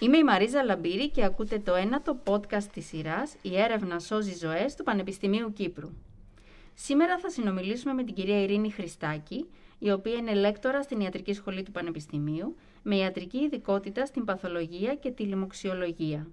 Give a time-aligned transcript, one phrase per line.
[0.00, 4.74] Είμαι η Μαρίζα Λαμπύρη και ακούτε το ένατο podcast της σειράς «Η έρευνα σώζει ζωές»
[4.74, 5.90] του Πανεπιστημίου Κύπρου.
[6.74, 9.46] Σήμερα θα συνομιλήσουμε με την κυρία Ειρήνη Χριστάκη,
[9.78, 15.10] η οποία είναι λέκτορα στην Ιατρική Σχολή του Πανεπιστημίου, με ιατρική ειδικότητα στην παθολογία και
[15.10, 16.26] τη λοιμοξιολογία.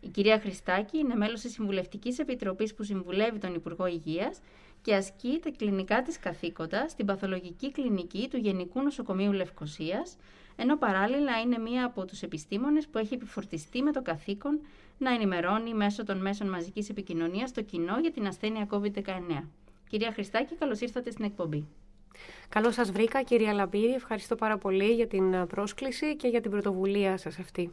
[0.00, 4.40] Η κυρία Χριστάκη είναι μέλος της Συμβουλευτικής Επιτροπής που συμβουλεύει τον Υπουργό Υγείας
[4.82, 10.16] και ασκεί τα κλινικά της καθήκοντα στην παθολογική κλινική του Γενικού Νοσοκομείου Λευκοσίας,
[10.60, 14.60] ενώ παράλληλα είναι μία από τους επιστήμονες που έχει επιφορτιστεί με το καθήκον
[14.98, 19.42] να ενημερώνει μέσω των μέσων μαζικής επικοινωνίας το κοινό για την ασθένεια COVID-19.
[19.88, 21.66] Κυρία Χριστάκη, καλώς ήρθατε στην εκπομπή.
[22.48, 23.92] Καλώς σας βρήκα, κυρία Λαμπύρη.
[23.92, 27.72] Ευχαριστώ πάρα πολύ για την πρόσκληση και για την πρωτοβουλία σας αυτή.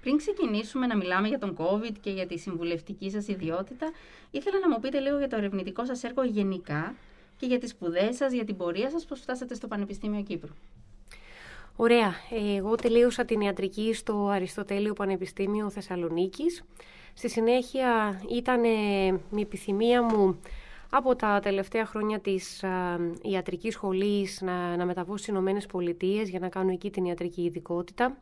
[0.00, 3.90] Πριν ξεκινήσουμε να μιλάμε για τον COVID και για τη συμβουλευτική σας ιδιότητα,
[4.30, 6.94] ήθελα να μου πείτε λίγο για το ερευνητικό σας έργο γενικά
[7.36, 10.52] και για τις σπουδές σας, για την πορεία σας, πώς φτάσατε στο Πανεπιστήμιο Κύπρου.
[11.80, 12.14] Ωραία.
[12.58, 16.64] Εγώ τελείωσα την ιατρική στο Αριστοτέλειο Πανεπιστήμιο Θεσσαλονίκης.
[17.14, 18.60] Στη συνέχεια ήταν
[19.30, 20.40] μια επιθυμία μου
[20.90, 26.38] από τα τελευταία χρόνια της α, ιατρικής σχολής να, να μεταβώ στις Ηνωμένες Πολιτείες για
[26.38, 28.16] να κάνω εκεί την ιατρική ειδικότητα.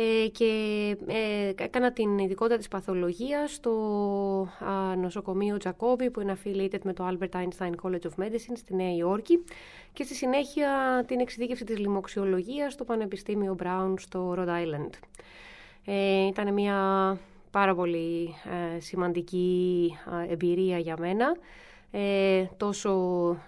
[0.00, 3.72] Ε, και ε, έκανα την ειδικότητα της παθολογίας στο
[4.96, 9.44] νοσοκομείο Τζακόβι που είναι affiliated με το Albert Einstein College of Medicine στη Νέα Υόρκη
[9.92, 14.90] και στη συνέχεια την εξειδίκευση της λοιμοξιολογίας στο Πανεπιστήμιο Brown στο Rhode Island.
[15.84, 16.76] Ε, ήταν μια
[17.50, 18.34] πάρα πολύ
[18.78, 19.90] σημαντική
[20.28, 21.36] εμπειρία για μένα
[22.56, 22.92] τόσο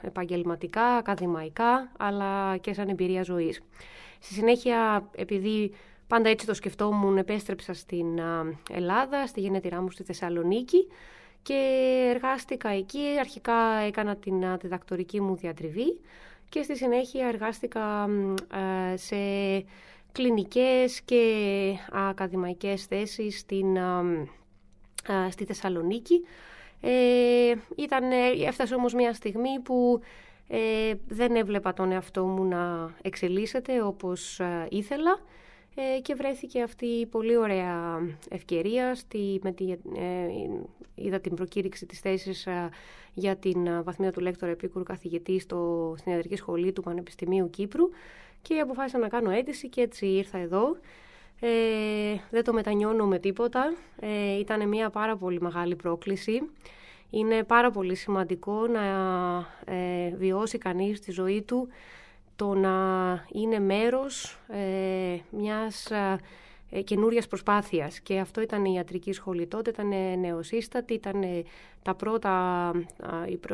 [0.02, 3.62] επαγγελματικά, ακαδημαϊκά αλλά και σαν εμπειρία ζωής.
[4.18, 5.72] Στη συνέχεια, επειδή
[6.10, 8.20] Πάντα έτσι το σκεφτόμουν, επέστρεψα στην
[8.70, 10.86] Ελλάδα, στη γενέτειρά μου στη Θεσσαλονίκη
[11.42, 11.54] και
[12.14, 13.04] εργάστηκα εκεί.
[13.20, 13.54] Αρχικά
[13.86, 16.00] έκανα την διδακτορική μου διατριβή
[16.48, 18.08] και στη συνέχεια εργάστηκα
[18.94, 19.16] σε
[20.12, 21.24] κλινικές και
[21.92, 23.78] ακαδημαϊκές θέσεις στην,
[25.30, 26.24] στη Θεσσαλονίκη.
[26.80, 28.04] Ε, ήταν,
[28.46, 30.00] έφτασε όμως μια στιγμή που
[30.48, 35.22] ε, δεν έβλεπα τον εαυτό μου να εξελίσσεται όπως ήθελα ε,
[36.02, 38.94] και βρέθηκε αυτή η πολύ ωραία ευκαιρία.
[38.94, 39.76] Στη, με τη, ε,
[40.94, 42.68] είδα την προκήρυξη της θέσης ε,
[43.14, 47.88] για την βαθμίδα του λέκτορα επίκουρου καθηγητή στο, στην Ιατρική Σχολή του Πανεπιστημίου Κύπρου
[48.42, 50.76] και αποφάσισα να κάνω αίτηση και έτσι ήρθα εδώ.
[51.40, 51.48] Ε,
[52.30, 53.74] δεν το μετανιώνω με τίποτα.
[54.00, 56.50] Ε, ήταν μια πάρα πολύ μεγάλη πρόκληση.
[57.10, 58.82] Είναι πάρα πολύ σημαντικό να
[59.64, 61.68] ε, βιώσει κανείς τη ζωή του
[62.40, 62.70] το να
[63.32, 65.90] είναι μέρος ε, μιας
[66.70, 68.00] ε, καινούριας προσπάθειας.
[68.00, 71.24] Και αυτό ήταν η ιατρική σχολή τότε, ήταν νεοσύστατη, ήταν
[71.82, 72.72] τα πρώτα,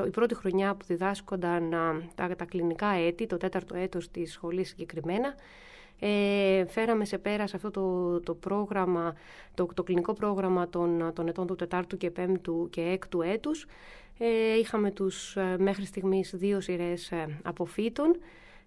[0.07, 1.71] η, πρώτη χρονιά που διδάσκονταν
[2.15, 5.35] τα, τα κλινικά έτη, το τέταρτο έτος της σχολής συγκεκριμένα.
[5.99, 9.15] Ε, φέραμε σε πέρας σε αυτό το, το πρόγραμμα,
[9.55, 13.67] το, το κλινικό πρόγραμμα των, των ετών του τετάρτου και πέμπτου και έκτου έτους.
[14.19, 18.17] Ε, είχαμε τους ε, μέχρι στιγμής δύο σειρές ε, αποφύτων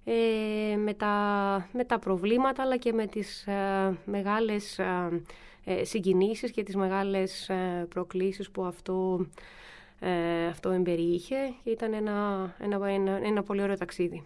[0.03, 5.21] ε, με, τα, με τα προβλήματα αλλά και με τις ε, μεγάλες ε,
[5.63, 9.27] ε, συγκινήσεις και τις μεγάλες ε, προκλήσεις που αυτό,
[10.49, 11.53] αυτό εμπεριείχε.
[11.63, 14.25] Ήταν ένα, ένα, ένα, ένα πολύ ωραίο ταξίδι.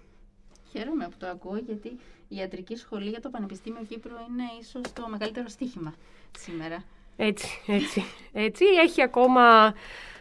[0.71, 1.87] Χαίρομαι που το ακούω γιατί
[2.27, 5.93] η ιατρική σχολή για το Πανεπιστήμιο Κύπρου είναι ίσως το μεγαλύτερο στίχημα
[6.37, 6.83] σήμερα.
[7.17, 8.03] Έτσι, έτσι.
[8.33, 8.65] έτσι.
[8.65, 9.73] Έχει ακόμα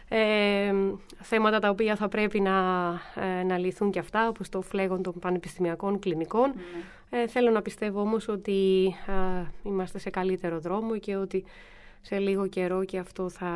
[0.07, 0.73] ε,
[1.21, 2.51] θέματα τα οποία θα πρέπει να,
[3.15, 6.53] ε, να λυθούν και αυτά, όπως το φλέγον των πανεπιστημιακών κλινικών.
[6.55, 7.21] Ναι.
[7.21, 8.93] Ε, θέλω να πιστεύω όμως ότι
[9.63, 11.43] είμαστε σε καλύτερο δρόμο και ότι
[12.01, 13.51] σε λίγο καιρό και αυτό θα,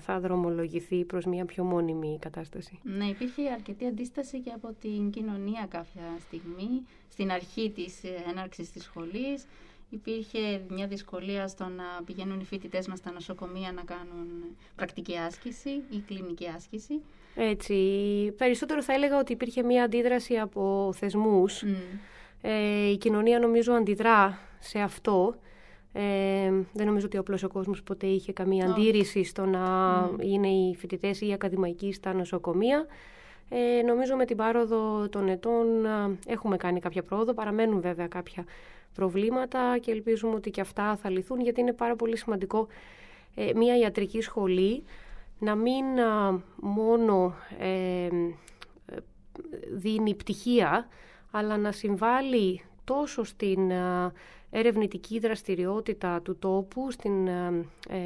[0.00, 2.78] θα δρομολογηθεί προς μια πιο μόνιμη κατάσταση.
[2.82, 8.00] Ναι, υπήρχε αρκετή αντίσταση και από την κοινωνία κάποια στιγμή, στην αρχή της
[8.30, 9.46] έναρξης της σχολής
[9.94, 14.26] υπήρχε μια δυσκολία στο να πηγαίνουν οι φοιτητές μας στα νοσοκομεία να κάνουν
[14.76, 17.00] πρακτική άσκηση ή κλινική άσκηση.
[17.34, 17.74] Έτσι.
[18.36, 21.64] Περισσότερο θα έλεγα ότι υπήρχε μια αντίδραση από θεσμούς.
[22.40, 25.34] Ε, η κοινωνία νομίζω αντιδρά σε αυτό.
[25.92, 29.66] Ε, δεν νομίζω ότι απλώς ο κόσμος ποτέ είχε καμία αντίρρηση στο να
[30.20, 32.86] είναι οι φοιτητές ή οι ακαδημαϊκοί στα νοσοκομεία.
[33.48, 35.66] Ε, νομίζω με την πάροδο των ετών
[36.26, 37.34] έχουμε κάνει κάποια πρόοδο.
[37.34, 38.44] Παραμένουν βέβαια κάποια
[38.94, 42.66] προβλήματα και ελπίζουμε ότι και αυτά θα λυθούν γιατί είναι πάρα πολύ σημαντικό
[43.34, 44.82] ε, μια ιατρική σχολή
[45.38, 45.84] να μην
[46.56, 48.08] μόνο ε,
[49.72, 50.88] δίνει πτυχία
[51.30, 53.70] αλλά να συμβάλλει τόσο στην
[54.50, 57.28] ερευνητική δραστηριότητα του τόπου, στην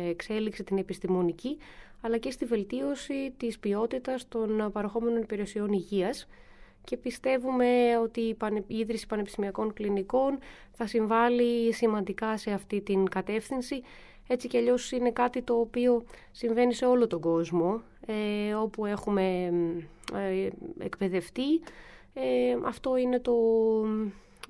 [0.08, 1.58] εξέλιξη την επιστημονική,
[2.00, 6.28] αλλά και στη βελτίωση της ποιότητας των παροχόμενων υπηρεσιών υγείας
[6.88, 8.36] και πιστεύουμε ότι
[8.66, 10.38] η ίδρυση πανεπιστημιακών κλινικών
[10.72, 13.82] θα συμβάλλει σημαντικά σε αυτή την κατεύθυνση.
[14.26, 19.52] Έτσι κι αλλιώς είναι κάτι το οποίο συμβαίνει σε όλο τον κόσμο, ε, όπου έχουμε
[20.14, 20.48] ε,
[20.78, 21.60] εκπαιδευτεί.
[22.14, 23.32] Ε, αυτό είναι το...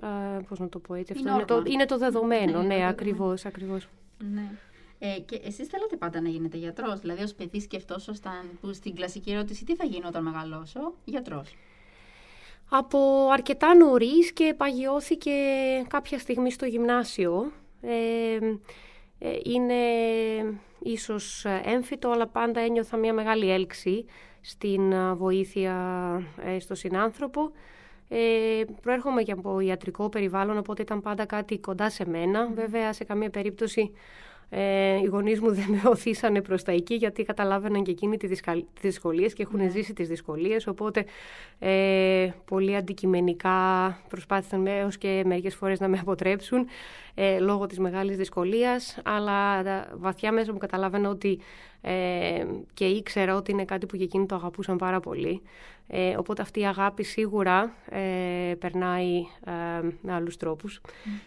[0.03, 3.45] Ε, πώς να το πω έτσι, αυτό είναι, το, είναι το δεδομένο, ναι, ναι ακριβώς,
[3.45, 3.89] ακριβώς.
[4.33, 4.51] Ναι.
[4.99, 7.01] Ε, και εσείς θέλατε πάντα να γίνετε γιατρός.
[7.01, 11.55] Δηλαδή, ως παιδί, σκεφτόσασταν που στην κλασική ερώτηση τι θα γίνω όταν μεγαλώσω, γιατρός.
[12.69, 15.33] Από αρκετά νωρίς και παγιώθηκε
[15.89, 17.53] κάποια στιγμή στο γυμνάσιο.
[17.81, 18.39] Ε,
[19.19, 19.75] ε, είναι
[20.79, 24.05] ίσως έμφυτο, αλλά πάντα ένιωθα μια μεγάλη έλξη
[24.41, 25.75] στην ε, βοήθεια
[26.43, 27.53] ε, στο συνάνθρωπο.
[28.09, 32.47] Ε, προέρχομαι και από ιατρικό περιβάλλον, οπότε ήταν πάντα κάτι κοντά σε μένα.
[32.55, 33.93] Βέβαια, σε καμία περίπτωση
[34.51, 38.41] ε, οι γονείς μου δεν με οθήσανε προς τα εκεί γιατί καταλάβαιναν και εκείνοι τις
[38.81, 39.69] δυσκολίες και έχουν ναι.
[39.69, 40.67] ζήσει τις δυσκολίες.
[40.67, 41.05] Οπότε
[41.59, 43.57] ε, πολύ αντικειμενικά
[44.09, 46.67] προσπάθησαν έως και μερικές φορές να με αποτρέψουν
[47.15, 48.99] ε, λόγω της μεγάλης δυσκολίας.
[49.05, 49.63] Αλλά
[49.95, 51.39] βαθιά μέσα μου καταλάβαινα ότι
[51.81, 55.43] ε, και ήξερα ότι είναι κάτι που και εκείνοι το αγαπούσαν πάρα πολύ.
[55.91, 59.53] Ε, οπότε αυτή η αγάπη σίγουρα ε, περνάει ε,
[60.03, 60.81] με άλλους τρόπους.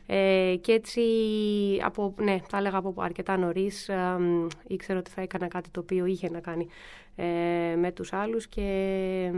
[0.06, 1.02] Ε, και έτσι,
[1.84, 3.90] από, ναι, θα έλεγα από αρκετά νωρίς,
[4.68, 6.68] ήξερα ότι θα έκανα κάτι το οποίο είχε να κάνει
[7.78, 9.32] με τους άλλους και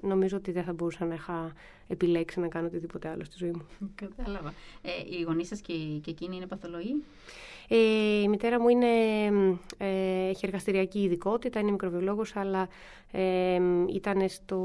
[0.00, 1.52] νομίζω ότι δεν θα μπορούσα να είχα
[1.88, 3.66] επιλέξει να κάνω οτιδήποτε άλλο στη ζωή μου.
[3.94, 4.54] Κατάλαβα.
[5.10, 5.72] οι γονείς σας και,
[6.02, 6.94] και εκείνοι είναι παθολογοί;
[7.68, 7.76] Ε,
[8.22, 8.86] η μητέρα μου είναι,
[9.76, 12.68] ε, έχει εργαστηριακή ειδικότητα, είναι μικροβιολόγος, αλλά
[13.12, 14.58] ε, ήταν στο,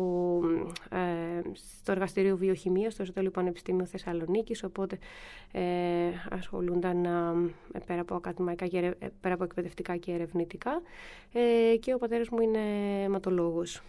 [0.89, 4.97] ε, στο εργαστήριο βιοχημίας, στο Εσωτέλειο Πανεπιστήμιο Θεσσαλονίκης, οπότε
[5.51, 5.61] ε,
[6.29, 10.81] ασχολούνταν ε, πέρα, από ακαδημαϊκά και, ε, πέρα από εκπαιδευτικά και ερευνητικά
[11.33, 12.59] ε, και ο πατέρας μου είναι
[13.03, 13.81] αιματολόγος.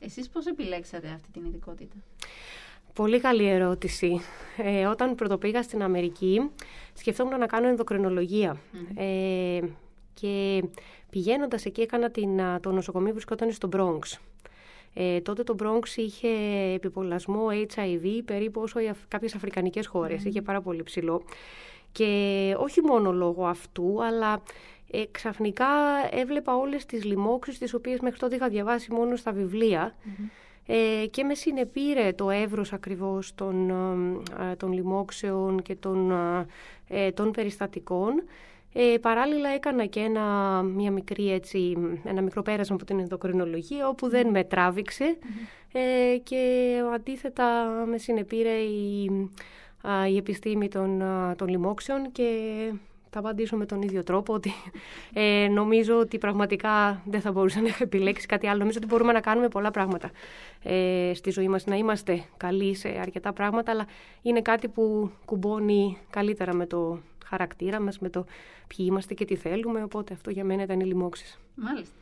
[0.00, 1.96] Εσείς πώς επιλέξατε αυτή την ειδικότητα;
[2.98, 4.20] Πολύ καλή ερώτηση.
[4.56, 6.50] Ε, όταν πρωτοπήγα στην Αμερική,
[6.94, 7.68] σκεφτόμουν να κάνω
[8.96, 9.60] Ε,
[10.14, 10.64] και
[11.10, 14.18] πηγαίνοντας εκεί έκανα την, το νοσοκομείο που βρισκόταν στο Bronx.
[14.94, 16.28] Ε, τότε το Bronx είχε
[16.74, 19.86] επιπολασμό HIV περίπου όσο οι, κάποιες αφρικανικές
[20.24, 21.22] Είχε πάρα πολύ ψηλό.
[21.92, 24.42] Και όχι μόνο λόγω αυτού, αλλά
[24.90, 25.66] ε, ξαφνικά
[26.10, 29.94] έβλεπα όλες τις λοιμώξεις τις οποίες μέχρι τότε είχα διαβάσει μόνο στα βιβλια
[30.70, 33.70] ε, και με συνεπήρε το εύρος ακριβώς των,
[34.50, 36.12] ε, των λοιμόξεων και των,
[36.88, 38.22] ε, των περιστατικών.
[38.72, 40.22] Ε, παράλληλα έκανα και ένα,
[40.62, 45.18] μια μικρή, έτσι, ένα μικρό πέρασμα από την ενδοκρινολογία όπου δεν με τραβηξε
[45.72, 49.04] ε, και αντίθετα με συνεπήρε η,
[50.10, 51.02] η επιστήμη των,
[51.36, 52.30] των λοιμόξεων και
[53.10, 54.52] θα απαντήσω με τον ίδιο τρόπο ότι
[55.12, 58.58] ε, νομίζω ότι πραγματικά δεν θα μπορούσα να επιλέξει κάτι άλλο.
[58.58, 60.10] Νομίζω ότι μπορούμε να κάνουμε πολλά πράγματα
[60.62, 63.86] ε, στη ζωή μας, να είμαστε καλοί σε αρκετά πράγματα, αλλά
[64.22, 68.24] είναι κάτι που κουμπώνει καλύτερα με το χαρακτήρα μας, με το
[68.66, 71.38] ποιοι είμαστε και τι θέλουμε, οπότε αυτό για μένα ήταν οι λοιμώξεις.
[71.54, 71.94] Μάλιστα.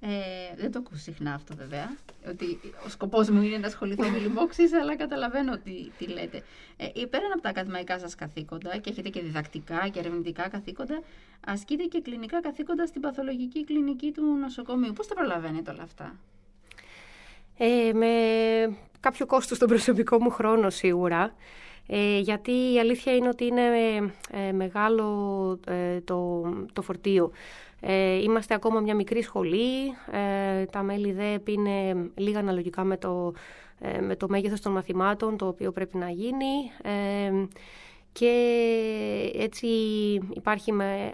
[0.00, 0.08] Ε,
[0.56, 1.96] δεν το ακούω συχνά αυτό βέβαια,
[2.28, 6.42] ότι ο σκοπός μου είναι να ασχοληθώ με λοιμώξεις, αλλά καταλαβαίνω τι, τι λέτε.
[6.76, 11.02] Ε, πέραν από τα ακαδημαϊκά σας καθήκοντα και έχετε και διδακτικά και ερευνητικά καθήκοντα,
[11.46, 14.92] ασκείτε και κλινικά καθήκοντα στην παθολογική κλινική του νοσοκομείου.
[14.92, 16.14] Πώς τα προλαβαίνετε όλα αυτά;
[17.56, 18.08] Ε, με
[19.00, 21.34] κάποιο κόστος στον προσωπικό μου χρόνο σίγουρα.
[21.88, 23.62] Ε, γιατί η αλήθεια είναι ότι είναι
[24.30, 26.42] ε, μεγάλο ε, το,
[26.72, 27.30] το φορτίο.
[27.80, 29.86] Ε, είμαστε ακόμα μια μικρή σχολή.
[30.12, 33.32] Ε, τα μέλη ΔΕΠ είναι λίγα αναλογικά με το,
[33.78, 36.70] ε, με το μέγεθος των μαθημάτων, το οποίο πρέπει να γίνει.
[38.18, 39.66] Και έτσι
[40.34, 41.12] υπάρχει με,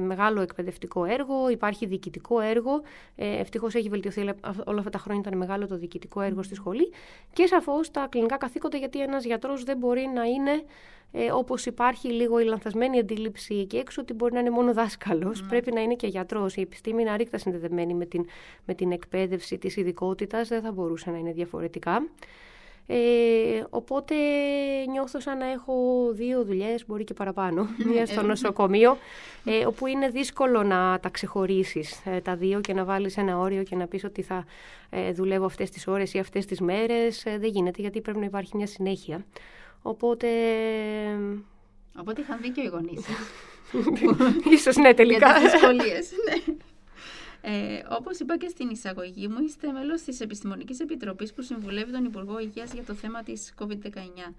[0.00, 2.82] μεγάλο εκπαιδευτικό έργο, υπάρχει διοικητικό έργο.
[3.16, 4.20] Ε, ευτυχώς έχει βελτιωθεί,
[4.64, 6.92] όλα αυτά τα χρόνια ήταν μεγάλο το διοικητικό έργο στη σχολή.
[7.32, 10.62] Και σαφώς τα κλινικά καθήκοντα, γιατί ένας γιατρός δεν μπορεί να είναι
[11.12, 15.42] ε, Όπως υπάρχει λίγο η λανθασμένη αντίληψη εκεί έξω ότι μπορεί να είναι μόνο δάσκαλος.
[15.42, 15.48] Ναι.
[15.48, 16.56] Πρέπει να είναι και γιατρός.
[16.56, 18.26] Η επιστήμη είναι αρρήκτα συνδεδεμένη με την,
[18.64, 20.48] με την εκπαίδευση της ειδικότητας.
[20.48, 22.02] Δεν θα μπορούσε να είναι διαφορετικά.
[22.92, 24.14] Ε, οπότε
[24.90, 25.74] νιώθω σαν να έχω
[26.12, 28.98] δύο δουλειές, μπορεί και παραπάνω, μία στο νοσοκομείο,
[29.44, 33.62] ε, όπου είναι δύσκολο να τα ξεχωρίσεις ε, τα δύο και να βάλεις ένα όριο
[33.62, 34.44] και να πεις ότι θα
[34.90, 37.22] ε, δουλεύω αυτές τις ώρες ή αυτές τις μέρες.
[37.22, 39.24] δεν γίνεται γιατί πρέπει να υπάρχει μια συνέχεια.
[39.82, 40.28] Οπότε...
[42.00, 43.06] Οπότε είχαν δίκιο οι γονείς.
[44.56, 45.26] Ίσως ναι τελικά.
[45.26, 46.54] Για τις δυσκολίες, ναι.
[47.42, 52.04] Ε, όπως είπα και στην εισαγωγή μου, είστε μέλος της Επιστημονικής Επιτροπής που συμβουλεύει τον
[52.04, 54.34] Υπουργό Υγείας για το θέμα της COVID-19.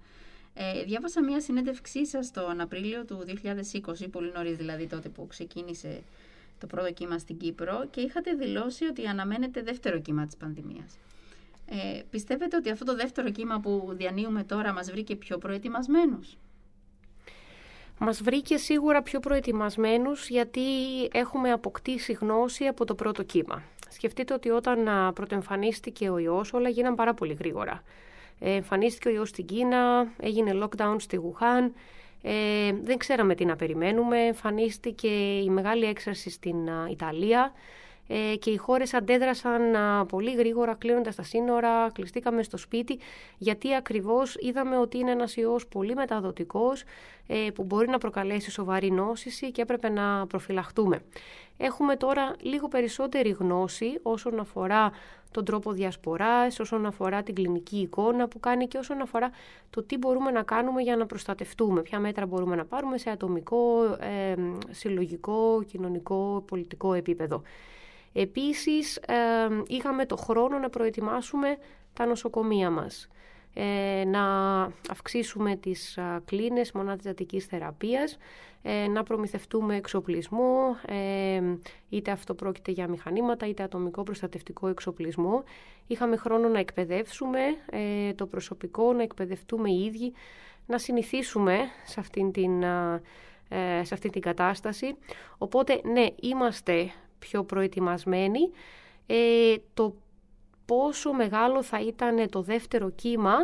[0.54, 6.02] Ε, διάβασα μια συνέντευξή σας τον Απρίλιο του 2020, πολύ νωρίς δηλαδή τότε που ξεκίνησε
[6.58, 10.98] το πρώτο κύμα στην Κύπρο και είχατε δηλώσει ότι αναμένετε δεύτερο κύμα της πανδημίας.
[11.66, 16.36] Ε, πιστεύετε ότι αυτό το δεύτερο κύμα που διανύουμε τώρα μας βρήκε πιο προετοιμασμένους;
[18.04, 20.60] Μας βρήκε σίγουρα πιο προετοιμασμένους γιατί
[21.12, 23.62] έχουμε αποκτήσει γνώση από το πρώτο κύμα.
[23.88, 27.82] Σκεφτείτε ότι όταν πρωτοεμφανίστηκε ο ιός όλα γίναν πάρα πολύ γρήγορα.
[28.38, 31.74] Ε, εμφανίστηκε ο ιός στην Κίνα, έγινε lockdown στη Γουχάν,
[32.22, 36.56] ε, δεν ξέραμε τι να περιμένουμε, εμφανίστηκε η μεγάλη έξαρση στην
[36.90, 37.52] Ιταλία
[38.06, 39.60] ε, και οι χώρες αντέδρασαν
[40.08, 42.98] πολύ γρήγορα κλείνοντας τα σύνορα, κλειστήκαμε στο σπίτι
[43.38, 46.82] γιατί ακριβώς είδαμε ότι είναι ένας ιός πολύ μεταδοτικός
[47.26, 51.02] ε, που μπορεί να προκαλέσει σοβαρή νόσηση και έπρεπε να προφυλαχτούμε.
[51.56, 54.92] Έχουμε τώρα λίγο περισσότερη γνώση όσον αφορά
[55.30, 59.30] τον τρόπο διασποράς, όσον αφορά την κλινική εικόνα που κάνει και όσον αφορά
[59.70, 63.84] το τι μπορούμε να κάνουμε για να προστατευτούμε, ποια μέτρα μπορούμε να πάρουμε σε ατομικό,
[64.00, 64.34] ε,
[64.70, 67.42] συλλογικό, κοινωνικό, πολιτικό επίπεδο.
[68.12, 69.00] Επίσης,
[69.66, 71.56] είχαμε το χρόνο να προετοιμάσουμε
[71.92, 73.08] τα νοσοκομεία μας.
[73.54, 74.24] Ε, να
[74.90, 78.18] αυξήσουμε τις α, κλίνες μονάδες δατικής θεραπείας,
[78.62, 81.42] ε, να προμηθευτούμε εξοπλισμό, ε,
[81.88, 85.42] είτε αυτό πρόκειται για μηχανήματα, είτε ατομικό προστατευτικό εξοπλισμό.
[85.86, 87.40] Είχαμε χρόνο να εκπαιδεύσουμε
[88.14, 90.12] το προσωπικό, να εκπαιδευτούμε οι ίδιοι,
[90.66, 92.62] να συνηθίσουμε σε αυτήν την,
[93.82, 94.96] σε αυτήν την κατάσταση.
[95.38, 96.92] Οπότε, ναι, είμαστε
[97.28, 98.50] πιο προετοιμασμένοι.
[99.06, 99.94] Ε, το
[100.64, 103.34] πόσο μεγάλο θα ήταν το δεύτερο κύμα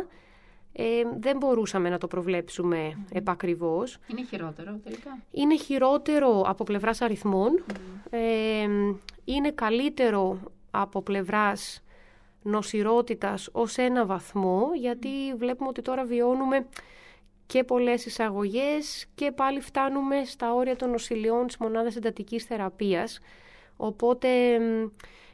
[0.73, 0.83] ε,
[1.19, 3.15] δεν μπορούσαμε να το προβλέψουμε mm.
[3.15, 3.97] επακριβώς.
[4.07, 5.19] Είναι χειρότερο τελικά.
[5.31, 7.63] Είναι χειρότερο από πλευράς αριθμών.
[8.09, 8.67] Ε,
[9.25, 10.39] είναι καλύτερο
[10.71, 11.83] από πλευράς
[12.43, 16.65] νοσηρότητας ως ένα βαθμό, γιατί βλέπουμε ότι τώρα βιώνουμε
[17.45, 23.19] και πολλές εισαγωγές και πάλι φτάνουμε στα όρια των νοσηλειών της μονάδας εντατικής θεραπείας.
[23.81, 24.27] Οπότε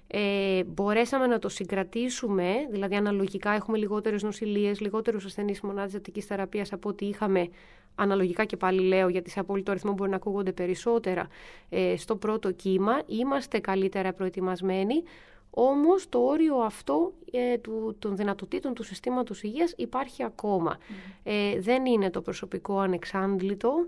[0.07, 6.73] ε, μπορέσαμε να το συγκρατήσουμε, δηλαδή αναλογικά έχουμε λιγότερες νοσηλίες, λιγότερους ασθενείς μονάδες ζωτικής θεραπείας
[6.73, 7.47] από ό,τι είχαμε
[7.95, 11.27] αναλογικά και πάλι λέω γιατί σε απόλυτο αριθμό μπορεί να ακούγονται περισσότερα
[11.69, 13.01] ε, στο πρώτο κύμα.
[13.07, 15.03] Είμαστε καλύτερα προετοιμασμένοι,
[15.49, 20.77] όμως το όριο αυτό ε, του, των δυνατοτήτων του συστήματος υγείας υπάρχει ακόμα.
[21.23, 23.87] Ε, δεν είναι το προσωπικό ανεξάντλητο,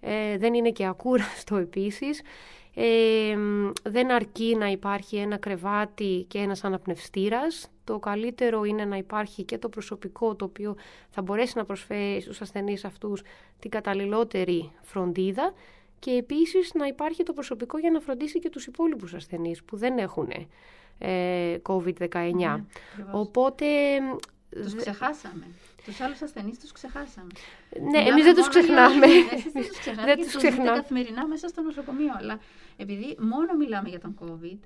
[0.00, 2.22] ε, δεν είναι και ακούραστο επίσης
[3.82, 7.70] δεν αρκεί να υπάρχει ένα κρεβάτι και ένας αναπνευστήρας.
[7.84, 10.76] Το καλύτερο είναι να υπάρχει και το προσωπικό το οποίο
[11.10, 13.22] θα μπορέσει να προσφέρει στους ασθενείς αυτούς
[13.58, 15.52] την καταλληλότερη φροντίδα
[15.98, 19.98] και επίσης να υπάρχει το προσωπικό για να φροντίσει και τους υπόλοιπους ασθενείς που δεν
[19.98, 20.28] έχουν
[20.98, 22.08] ε, COVID-19.
[22.34, 22.64] Ναι,
[23.12, 23.66] Οπότε...
[24.50, 25.46] Τους ξεχάσαμε.
[25.86, 27.26] Τους άλλους ασθενείς τους ξεχάσαμε.
[27.90, 29.06] Ναι, εμείς δεν τους ξεχνάμε.
[30.04, 30.76] Δεν τους ξεχνάμε.
[30.76, 32.12] καθημερινά μέσα στο νοσοκομείο.
[32.18, 32.38] Αλλά
[32.76, 34.58] επειδή μόνο μιλάμε για τον COVID,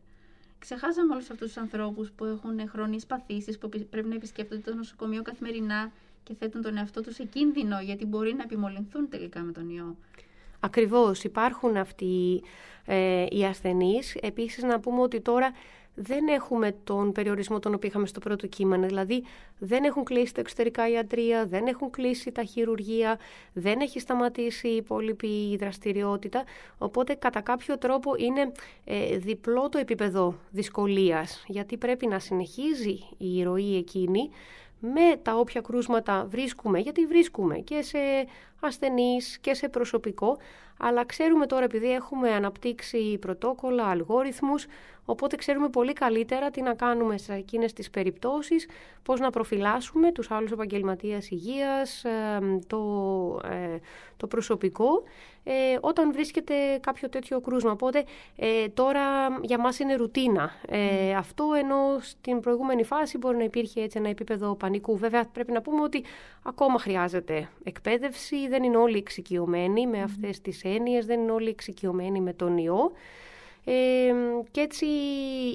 [0.59, 5.23] ξεχάσαμε όλους αυτούς τους ανθρώπους που έχουν χρόνιες παθήσεις, που πρέπει να επισκέπτονται το νοσοκομείο
[5.23, 5.91] καθημερινά
[6.23, 9.97] και θέτουν τον εαυτό τους σε κίνδυνο, γιατί μπορεί να επιμολυνθούν τελικά με τον ιό.
[10.61, 12.43] Ακριβώς, υπάρχουν αυτοί
[12.87, 14.15] ε, οι ασθενείς.
[14.15, 15.53] Επίσης να πούμε ότι τώρα
[16.03, 18.87] δεν έχουμε τον περιορισμό τον οποίο είχαμε στο πρώτο κείμενο.
[18.87, 19.25] Δηλαδή
[19.59, 23.19] δεν έχουν κλείσει τα εξωτερικά ιατρία, δεν έχουν κλείσει τα χειρουργεία,
[23.53, 26.45] δεν έχει σταματήσει η υπόλοιπη δραστηριότητα.
[26.79, 28.53] Οπότε κατά κάποιο τρόπο είναι
[28.85, 34.31] ε, διπλό το επίπεδο δυσκολίας, γιατί πρέπει να συνεχίζει η ροή εκείνη
[34.81, 37.99] με τα όποια κρούσματα βρίσκουμε, γιατί βρίσκουμε και σε
[38.61, 40.39] ασθενείς και σε προσωπικό,
[40.79, 44.67] αλλά ξέρουμε τώρα επειδή έχουμε αναπτύξει πρωτόκολλα, αλγόριθμους,
[45.05, 48.69] οπότε ξέρουμε πολύ καλύτερα τι να κάνουμε σε εκείνες τις περιπτώσεις,
[49.03, 52.05] πώς να προφυλάσσουμε τους άλλους επαγγελματίες υγείας,
[52.67, 52.81] το,
[53.45, 53.77] ε,
[54.17, 55.03] το προσωπικό,
[55.53, 57.71] ε, όταν βρίσκεται κάποιο τέτοιο κρούσμα.
[57.71, 58.05] Οπότε
[58.37, 59.03] ε, τώρα
[59.43, 60.51] για μας είναι ρουτίνα.
[61.17, 64.97] Αυτό ενώ στην προηγούμενη φάση μπορεί να υπήρχε έτσι ένα επίπεδο πανικού.
[64.97, 66.05] Βέβαια πρέπει να πούμε ότι
[66.43, 72.21] ακόμα χρειάζεται εκπαίδευση, δεν είναι όλοι εξοικειωμένοι με αυτές τις έννοιες, δεν είναι όλοι εξοικειωμένοι
[72.21, 72.93] με τον ιό.
[73.65, 74.13] Ε,
[74.51, 74.87] και έτσι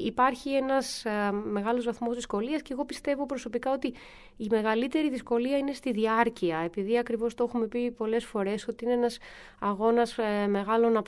[0.05, 3.93] υπάρχει ένας α, μεγάλος βαθμός δυσκολίας και εγώ πιστεύω προσωπικά ότι
[4.37, 8.93] η μεγαλύτερη δυσκολία είναι στη διάρκεια επειδή ακριβώς το έχουμε πει πολλές φορές ότι είναι
[8.93, 9.17] ένας
[9.59, 11.03] αγώνας ε, μεγάλων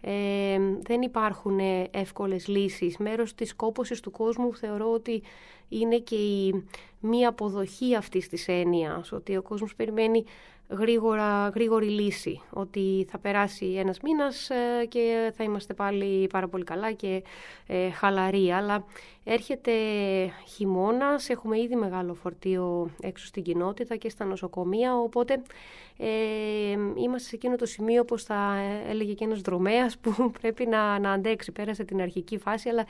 [0.00, 2.96] Ε, δεν υπάρχουν ε, εύκολες λύσεις.
[2.96, 5.22] Μέρος της κόπωσης του κόσμου θεωρώ ότι
[5.68, 6.64] είναι και η
[7.00, 10.24] μία αποδοχή αυτής της έννοιας ότι ο κόσμος περιμένει
[10.70, 16.64] γρήγορα, γρήγορη λύση, ότι θα περάσει ένας μήνας ε, και θα είμαστε πάλι πάρα πολύ
[16.64, 17.22] καλά και
[17.66, 18.52] ε, χαλαροί.
[18.52, 18.84] Αλλά
[19.24, 19.72] έρχεται
[20.46, 25.42] χειμώνας, έχουμε ήδη μεγάλο φορτίο έξω στην κοινότητα και στα νοσοκομεία, οπότε
[25.96, 26.76] ε,
[27.20, 28.56] είμαστε σε εκείνο το σημείο, όπως θα
[28.88, 31.52] έλεγε και ένας δρομέας, που πρέπει να, να αντέξει.
[31.52, 32.86] Πέρασε την αρχική φάση, αλλά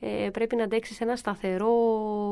[0.00, 1.74] ε, πρέπει να αντέξει σε ένα σταθερό,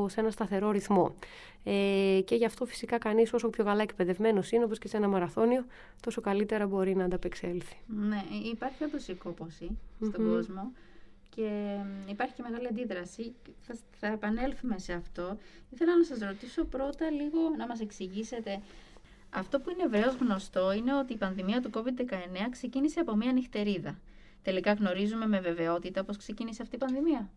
[0.09, 1.15] σε ένα σταθερό ρυθμό.
[1.63, 5.07] Ε, και γι' αυτό φυσικά κανείς όσο πιο καλά εκπαιδευμένος είναι, όπως και σε ένα
[5.07, 5.65] μαραθώνιο,
[5.99, 7.77] τόσο καλύτερα μπορεί να ανταπεξέλθει.
[7.87, 10.71] Ναι, υπάρχει όντως η κόπωση στον κόσμο
[11.35, 11.77] και
[12.09, 13.33] υπάρχει και μεγάλη αντίδραση.
[13.59, 15.37] Θα, θα επανέλθουμε σε αυτό.
[15.69, 18.61] Ήθελα να σας ρωτήσω πρώτα λίγο να μας εξηγήσετε.
[19.33, 22.11] Αυτό που είναι ευρέως γνωστό είναι ότι η πανδημία του COVID-19
[22.51, 23.99] ξεκίνησε από μια νυχτερίδα.
[24.43, 27.29] Τελικά γνωρίζουμε με βεβαιότητα πώς ξεκίνησε αυτή η πανδημία.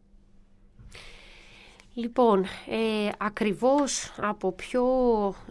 [1.97, 4.85] Λοιπόν, ε, ακριβώς από ποιο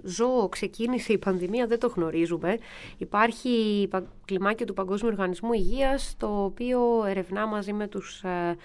[0.03, 2.57] ζώο ξεκίνησε η πανδημία δεν το γνωρίζουμε.
[2.97, 3.89] Υπάρχει
[4.25, 8.57] κλιμάκιο του Παγκόσμιου Οργανισμού Υγείας, το οποίο ερευνά μαζί με τους ε,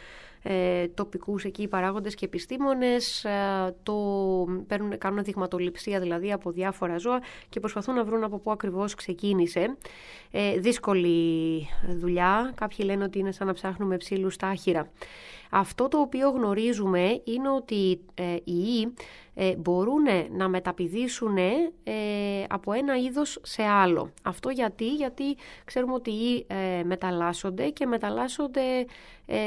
[0.43, 3.95] ε, τοπικούς εκεί παράγοντες και επιστήμονες, ε, το
[4.67, 9.77] παίρνουν, κάνουν δειγματοληψία δηλαδή από διάφορα ζώα και προσπαθούν να βρουν από πού ακριβώς ξεκίνησε.
[10.31, 14.91] Ε, δύσκολη δουλειά, κάποιοι λένε ότι είναι σαν να ψάχνουμε ψήλους στα άχυρα.
[15.51, 18.93] Αυτό το οποίο γνωρίζουμε είναι ότι ε, οι ιοί
[19.41, 21.93] ε, μπορούν να μεταπηδήσουν ε,
[22.49, 24.11] από ένα είδος σε άλλο.
[24.23, 28.87] Αυτό γιατί, γιατί ξέρουμε ότι οι ιοί ε, μεταλλάσσονται και μεταλλάσσονται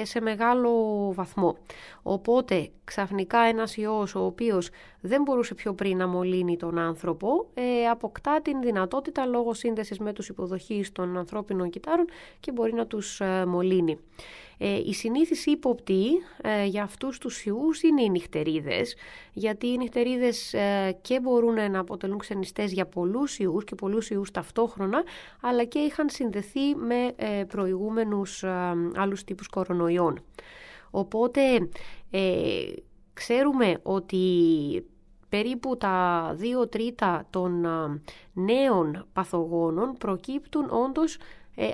[0.03, 0.71] σε μεγάλο
[1.13, 1.57] βαθμό.
[2.01, 4.69] Οπότε ξαφνικά ένας ιός ο οποίος
[5.01, 7.47] δεν μπορούσε πιο πριν να μολύνει τον άνθρωπο
[7.91, 12.05] αποκτά την δυνατότητα λόγω σύνδεσης με τους υποδοχείς των ανθρώπινων κυτάρων
[12.39, 13.97] και μπορεί να τους μολύνει.
[14.63, 16.05] Ε, η συνήθιση ύποπτη
[16.41, 18.95] ε, για αυτούς τους ιούς είναι οι νυχτερίδες,
[19.33, 24.31] γιατί οι νυχτερίδες ε, και μπορούν να αποτελούν ξενιστές για πολλούς ιούς και πολλούς ιούς
[24.31, 25.03] ταυτόχρονα,
[25.41, 28.43] αλλά και είχαν συνδεθεί με ε, προηγούμενους
[28.95, 30.23] άλλους τύπους κορονοϊών.
[30.91, 31.69] Οπότε
[33.13, 34.25] ξέρουμε ότι
[35.29, 37.65] περίπου τα δύο τρίτα των
[38.33, 41.19] νέων παθογόνων προκύπτουν όντως ε,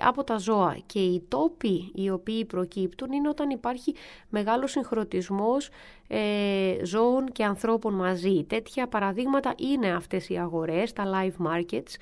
[0.01, 3.95] από τα ζώα και οι τόποι οι οποίοι προκύπτουν είναι όταν υπάρχει
[4.29, 5.69] μεγάλος συγχρονισμός
[6.07, 8.43] ε, ζώων και ανθρώπων μαζί.
[8.43, 11.95] Τέτοια παραδείγματα είναι αυτές οι αγορές, τα live markets,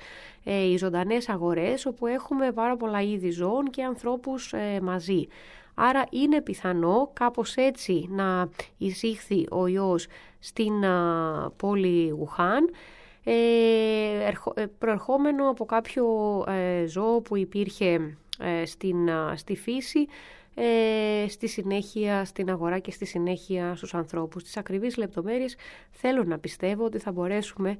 [0.44, 5.26] ε, οι ζωντανές αγορές όπου έχουμε πάρα πολλά είδη ζώων και ανθρώπους ε, μαζί.
[5.74, 10.06] Άρα είναι πιθανό κάπως έτσι να εισήχθη ο ιός
[10.38, 10.72] στην
[11.56, 12.95] πόλη Γουχάν ε, ε,
[14.78, 16.06] προερχόμενο από κάποιο
[16.48, 18.16] ε, ζώο που υπήρχε
[18.64, 20.06] στην, στη φύση
[21.28, 24.42] στη συνέχεια στην αγορά και στη συνέχεια στους ανθρώπους.
[24.42, 25.56] Τις ακριβείς λεπτομέρειες
[25.90, 27.78] θέλω να πιστεύω ότι θα μπορέσουμε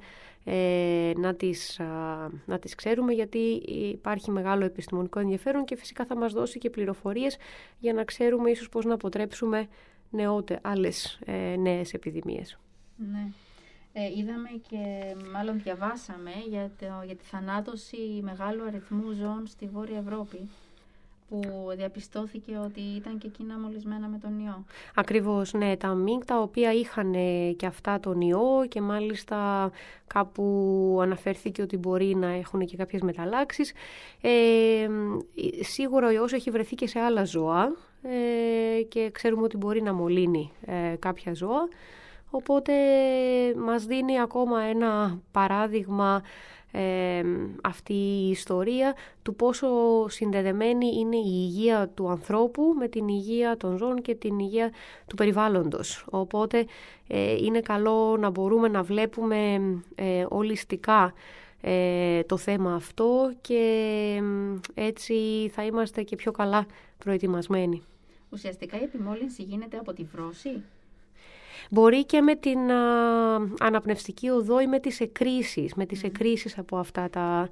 [1.16, 1.80] να, τις,
[2.46, 3.38] να τις ξέρουμε γιατί
[3.92, 7.37] υπάρχει μεγάλο επιστημονικό ενδιαφέρον και φυσικά θα μας δώσει και πληροφορίες
[7.78, 9.68] για να ξέρουμε ίσως πώς να αποτρέψουμε
[10.11, 11.18] νεότε, άλλες
[11.59, 12.59] νέες επιδημίες.
[12.96, 13.28] Ναι.
[13.98, 19.98] Ε, είδαμε και μάλλον διαβάσαμε για, το, για τη θανάτωση μεγάλου αριθμού ζώων στη Βόρεια
[19.98, 20.48] Ευρώπη
[21.28, 21.40] που
[21.76, 24.64] διαπιστώθηκε ότι ήταν και εκείνα μολυσμένα με τον ιό.
[24.94, 25.76] Ακριβώς, ναι.
[25.76, 29.70] Τα μink τα οποία είχαν ε, και αυτά τον ιό και μάλιστα
[30.06, 33.72] κάπου αναφέρθηκε ότι μπορεί να έχουν και κάποιες μεταλλάξεις.
[34.20, 34.88] Ε,
[35.61, 39.92] σίγουρα ο ιός έχει βρεθεί και σε άλλα ζώα ε, και ξέρουμε ότι μπορεί να
[39.92, 41.68] μολύνει ε, κάποια ζώα.
[42.37, 42.72] Οπότε
[43.57, 46.22] μας δίνει ακόμα ένα παράδειγμα
[46.70, 47.22] ε,
[47.62, 49.68] αυτή η ιστορία του πόσο
[50.09, 54.72] συνδεδεμένη είναι η υγεία του ανθρώπου με την υγεία των ζώων και την υγεία
[55.07, 56.07] του περιβάλλοντος.
[56.11, 56.66] Οπότε
[57.07, 59.61] ε, είναι καλό να μπορούμε να βλέπουμε
[59.94, 61.12] ε, ολιστικά
[61.61, 64.22] ε, το θέμα αυτό και
[64.75, 65.14] έτσι
[65.53, 66.66] θα είμαστε και πιο καλά
[66.99, 67.83] προετοιμασμένοι.
[68.31, 70.62] Ουσιαστικά η επιμόλυνση γίνεται από τη βρώση.
[71.70, 72.58] Μπορεί και με την
[73.58, 77.48] αναπνευστική οδό ή με τις εκκρίσεις, με τις εκκρίσεις από αυτά τα,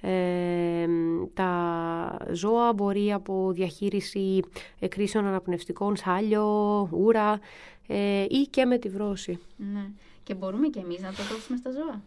[0.00, 0.86] ε,
[1.34, 4.42] τα ζώα, μπορεί από διαχείριση
[4.78, 7.40] εκκρίσεων αναπνευστικών, σάλιο, ούρα
[7.86, 9.38] ε, ή και με τη βρώση.
[9.56, 9.86] Ναι.
[10.22, 12.02] Και μπορούμε και εμείς να το δώσουμε στα ζώα;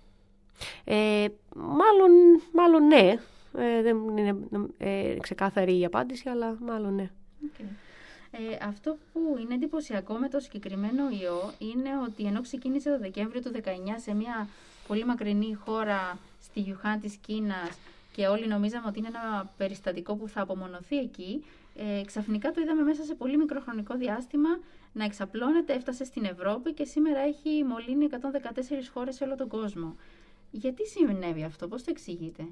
[0.83, 2.11] Ε, μάλλον,
[2.53, 3.19] μάλλον ναι.
[3.57, 4.37] Ε, δεν είναι
[4.77, 7.09] ε, ξεκάθαρη η απάντηση, αλλά μάλλον ναι.
[7.43, 7.65] Okay.
[8.39, 13.41] Ε, αυτό που είναι εντυπωσιακό με το συγκεκριμένο ιό είναι ότι ενώ ξεκίνησε το Δεκέμβριο
[13.41, 14.47] του 19 σε μια
[14.87, 17.77] πολύ μακρινή χώρα στη Γιουχάν της Κίνας
[18.13, 21.45] και όλοι νομίζαμε ότι είναι ένα περιστατικό που θα απομονωθεί εκεί,
[21.75, 24.49] ε, ξαφνικά το είδαμε μέσα σε πολύ μικροχρονικό διάστημα
[24.93, 29.95] να εξαπλώνεται, έφτασε στην Ευρώπη και σήμερα έχει μολύνει 114 χώρες σε όλο τον κόσμο.
[30.51, 32.47] Γιατί συνέβη αυτό, πώς το εξηγείτε;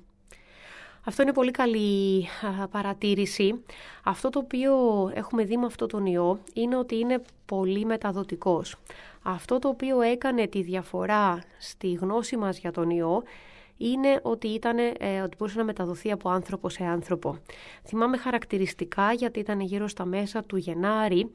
[1.08, 2.26] Αυτό είναι πολύ καλή
[2.72, 3.64] παρατήρηση.
[4.04, 4.74] Αυτό το οποίο
[5.14, 8.76] έχουμε δει με αυτό τον ιό είναι ότι είναι πολύ μεταδοτικός.
[9.24, 13.24] Αυτό το οποίο έκανε τη διαφορά στη γνώση μας για τον ιό
[13.78, 17.38] είναι ότι, ήταν, ε, ότι μπορούσε να μεταδοθεί από άνθρωπο σε άνθρωπο.
[17.84, 21.32] Θυμάμαι χαρακτηριστικά γιατί ήταν γύρω στα μέσα του Γενάρη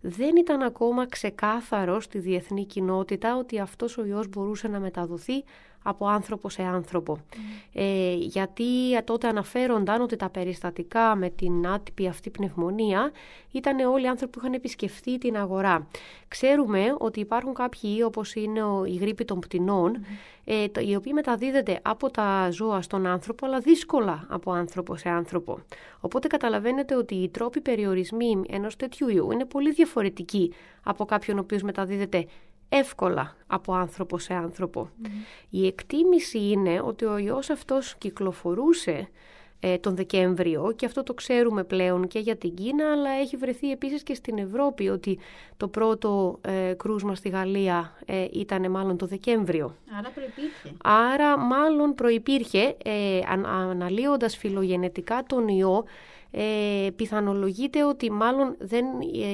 [0.00, 5.44] δεν ήταν ακόμα ξεκάθαρο στη διεθνή κοινότητα ότι αυτός ο ιός μπορούσε να μεταδοθεί
[5.88, 7.18] από άνθρωπο σε άνθρωπο.
[7.72, 13.12] Ε, γιατί τότε αναφέρονταν ότι τα περιστατικά με την άτυπη αυτή πνευμονία
[13.50, 15.86] ήταν όλοι οι άνθρωποι που είχαν επισκεφθεί την αγορά.
[16.28, 20.04] Ξέρουμε ότι υπάρχουν κάποιοι όπως είναι η γρήπη των πτηνών,
[20.44, 25.58] ε, η οποία μεταδίδεται από τα ζώα στον άνθρωπο, αλλά δύσκολα από άνθρωπο σε άνθρωπο.
[26.00, 31.40] Οπότε καταλαβαίνετε ότι οι τρόποι περιορισμοί ενός τέτοιου ιού είναι πολύ διαφορετικοί από κάποιον ο
[31.40, 32.26] οποίος μεταδίδεται
[32.68, 34.90] εύκολα από άνθρωπο σε άνθρωπο.
[35.50, 39.08] Η εκτίμηση είναι ότι ο ιός αυτός κυκλοφορούσε
[39.60, 43.70] ε, τον Δεκέμβριο και αυτό το ξέρουμε πλέον και για την Κίνα αλλά έχει βρεθεί
[43.70, 45.18] επίσης και στην Ευρώπη ότι
[45.56, 49.76] το πρώτο ε, κρούσμα στη Γαλλία ε, ήταν μάλλον το Δεκέμβριο.
[49.98, 50.72] Άρα προϋπήρχε.
[50.84, 55.84] Άρα μάλλον προϋπήρχε ε, αναλύοντας φιλογενετικά τον ιό
[56.30, 58.84] ε, πιθανολογείται ότι μάλλον δεν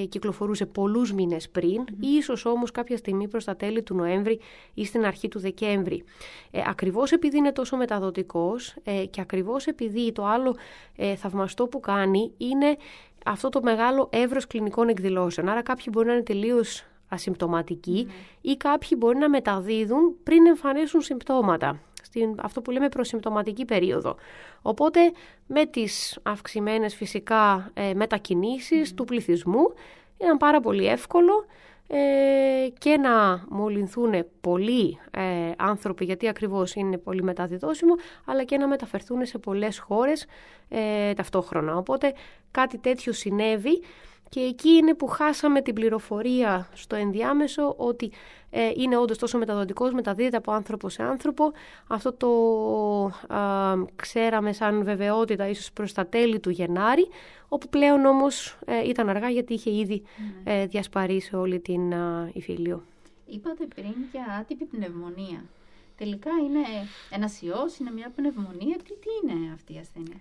[0.03, 4.41] ε, κυκλοφορούσε πολλούς μήνες πριν, mm ίσως όμως κάποια στιγμή προς τα τέλη του Νοέμβρη
[4.75, 6.05] ή στην αρχή του Δεκέμβρη.
[6.51, 10.57] Ε, ακριβώς επειδή είναι τόσο μεταδοτικός ε, και ακριβώς επειδή το άλλο
[10.97, 12.77] ε, θαυμαστό που κάνει είναι
[13.25, 15.49] αυτό το μεγάλο εύρος κλινικών εκδηλώσεων.
[15.49, 18.07] Άρα κάποιοι μπορεί να είναι τελείως ασυμπτωματικοί
[18.41, 21.81] ή κάποιοι μπορεί να μεταδίδουν πριν εμφανίσουν συμπτώματα
[22.15, 24.17] στην αυτό που λέμε προσυμπτωματική περίοδο.
[24.63, 25.13] Οπότε
[25.47, 29.73] με τις αυξημένες φυσικά ε, μετακινήσεις του πληθυσμού
[30.19, 31.47] ήταν πάρα πολύ εύκολο
[31.87, 35.23] ε, και να μολυνθούν πολλοί ε,
[35.57, 40.27] άνθρωποι γιατί ακριβώς είναι πολύ μεταδιδόσιμο αλλά και να μεταφερθούν σε πολλές χώρες
[40.69, 41.77] ε, ταυτόχρονα.
[41.77, 42.15] Οπότε
[42.51, 43.83] κάτι τέτοιο συνέβη
[44.35, 48.13] και εκεί είναι που χάσαμε την πληροφορία στο ενδιάμεσο ότι
[48.51, 51.53] ε, είναι όντως τόσο μεταδοτικός, μεταδίδεται από άνθρωπο σε άνθρωπο.
[51.87, 52.31] Αυτό το
[53.97, 57.09] ξέραμε σαν βεβαιότητα ίσως προς τα τέλη του Γενάρη,
[57.49, 60.03] όπου πλέον όμως ε, ήταν αργά γιατί είχε ήδη
[60.45, 60.61] ναι.
[60.61, 61.95] ε, διασπαρεί σε όλη την
[62.33, 62.83] Ιφίλιο.
[63.27, 65.45] Είπατε πριν για άτυπη πνευμονία.
[65.97, 66.61] Τελικά είναι
[67.11, 68.77] ένας ιός, είναι μια πνευμονία.
[68.77, 70.21] Τι, τι είναι αυτή η ασθένεια;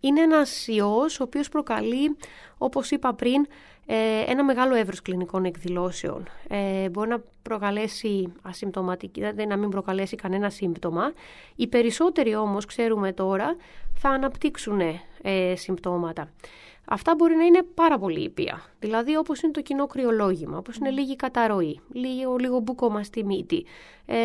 [0.00, 2.16] Είναι ένας ιός ο οποίος προκαλεί,
[2.58, 3.46] όπως είπα πριν,
[3.86, 6.28] ε, ένα μεγάλο εύρος κλινικών εκδηλώσεων.
[6.48, 11.12] Ε, μπορεί να προκαλέσει ασυμπτωματική, δηλαδή να μην προκαλέσει κανένα σύμπτωμα.
[11.56, 13.56] Οι περισσότεροι όμως, ξέρουμε τώρα,
[13.94, 14.80] θα αναπτύξουν
[15.22, 16.28] ε, συμπτώματα.
[16.90, 18.62] Αυτά μπορεί να είναι πάρα πολύ ήπια.
[18.78, 23.64] Δηλαδή όπως είναι το κοινό κρυολόγημα, όπως είναι λίγη καταρροή, λίγο, λίγο μπούκομα στη μύτη,
[24.06, 24.16] ε,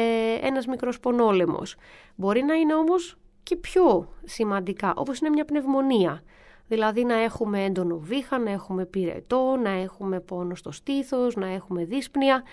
[0.42, 1.76] ένας μικρός πονόλεμος.
[2.16, 6.24] Μπορεί να είναι όμως και πιο σημαντικά, όπως είναι μια πνευμονία.
[6.68, 11.86] Δηλαδή να έχουμε έντονο βήχα, να έχουμε πυρετό, να έχουμε πόνο στο στήθος, να έχουμε
[11.86, 12.44] δύσπνοια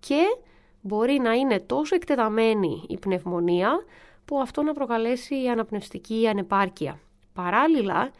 [0.00, 0.22] και
[0.80, 3.70] μπορεί να είναι τόσο εκτεταμένη η πνευμονία
[4.24, 7.00] που αυτό να προκαλέσει αναπνευστική ανεπάρκεια.
[7.32, 8.10] Παράλληλα,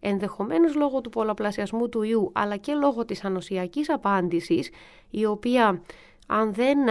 [0.00, 4.70] ενδεχομένως λόγω του πολλαπλασιασμού του ιού, αλλά και λόγω της ανοσιακής απάντησης,
[5.10, 5.82] η οποία
[6.26, 6.88] αν, δεν,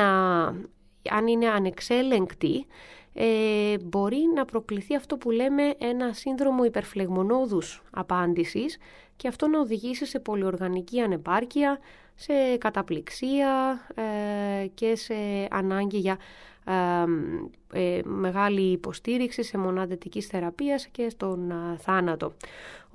[1.10, 2.66] αν είναι ανεξέλεγκτη,
[3.14, 8.78] ε, μπορεί να προκληθεί αυτό που λέμε ένα σύνδρομο υπερφλεγμονώδους απάντησης
[9.16, 11.80] και αυτό να οδηγήσει σε πολυοργανική ανεπάρκεια,
[12.16, 15.14] σε καταπληξία ε, και σε
[15.50, 16.18] ανάγκη για
[17.74, 22.34] ε, μεγάλη υποστήριξη σε μοναδετικής θεραπείας και στον θάνατο.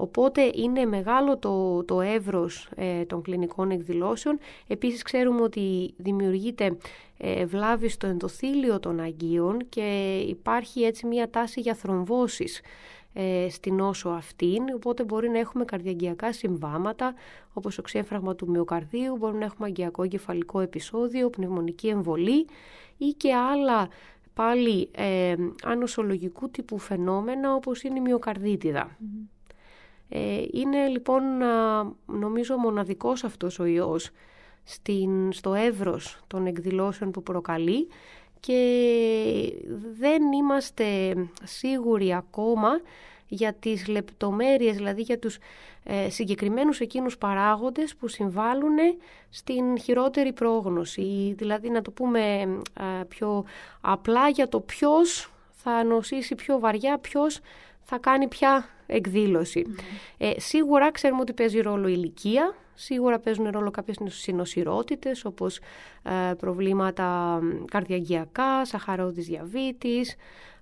[0.00, 4.38] Οπότε είναι μεγάλο το, το εύρος ε, των κλινικών εκδηλώσεων.
[4.66, 6.76] Επίσης ξέρουμε ότι δημιουργείται
[7.18, 12.60] ε, βλάβη στο ενδοθήλιο των αγγείων και υπάρχει έτσι μια τάση για θρομβώσεις
[13.12, 17.14] ε, στην όσο αυτήν, οπότε μπορεί να έχουμε καρδιαγγειακά συμβάματα,
[17.52, 22.46] όπως οξύεφραγμα του μυοκαρδίου, μπορεί να έχουμε αγκιακό εγκεφαλικό επεισόδιο, πνευμονική εμβολή
[22.98, 23.88] ή και άλλα
[24.34, 25.34] πάλι ε,
[25.64, 28.96] ανοσολογικού τύπου φαινόμενα όπως είναι η μυοκαρδίτιδα.
[30.08, 31.22] Ε, είναι λοιπόν
[32.06, 34.10] νομίζω μοναδικός αυτός ο ιός
[34.64, 37.88] στην, στο εύρος των εκδηλώσεων που προκαλεί
[38.40, 38.62] και
[39.98, 42.68] δεν είμαστε σίγουροι ακόμα
[43.28, 45.38] για τις λεπτομέρειες, δηλαδή για τους
[45.84, 48.76] ε, συγκεκριμένους εκείνους παράγοντες που συμβάλλουν
[49.30, 51.34] στην χειρότερη πρόγνωση.
[51.36, 52.40] Δηλαδή να το πούμε
[52.80, 53.44] ε, πιο
[53.80, 57.40] απλά για το ποιος θα νοσήσει πιο βαριά, ποιος
[57.82, 59.66] θα κάνει πια εκδήλωση.
[60.18, 65.60] Ε, σίγουρα ξέρουμε ότι παίζει ρόλο η ηλικία, σίγουρα παίζουν ρόλο κάποιες συνοσυρότητες όπως
[66.02, 67.38] ε, προβλήματα
[67.70, 70.16] καρδιαγγειακά, σαχαρώδης διαβήτης,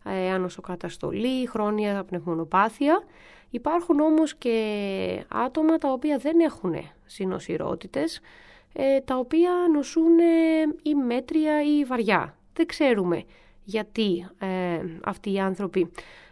[0.07, 3.03] ε, ανοσοκαταστολή, χρόνια πνευμονοπάθεια.
[3.51, 6.75] Υπάρχουν όμως και άτομα τα οποία δεν έχουν
[7.07, 8.21] συνοσυρότητες,
[8.73, 10.19] ε, τα οποία νοσούν
[10.83, 12.37] ή μέτρια ή βαριά.
[12.53, 13.25] Δεν ξέρουμε
[13.67, 15.91] γιατί ε, αυτοί οι άνθρωποι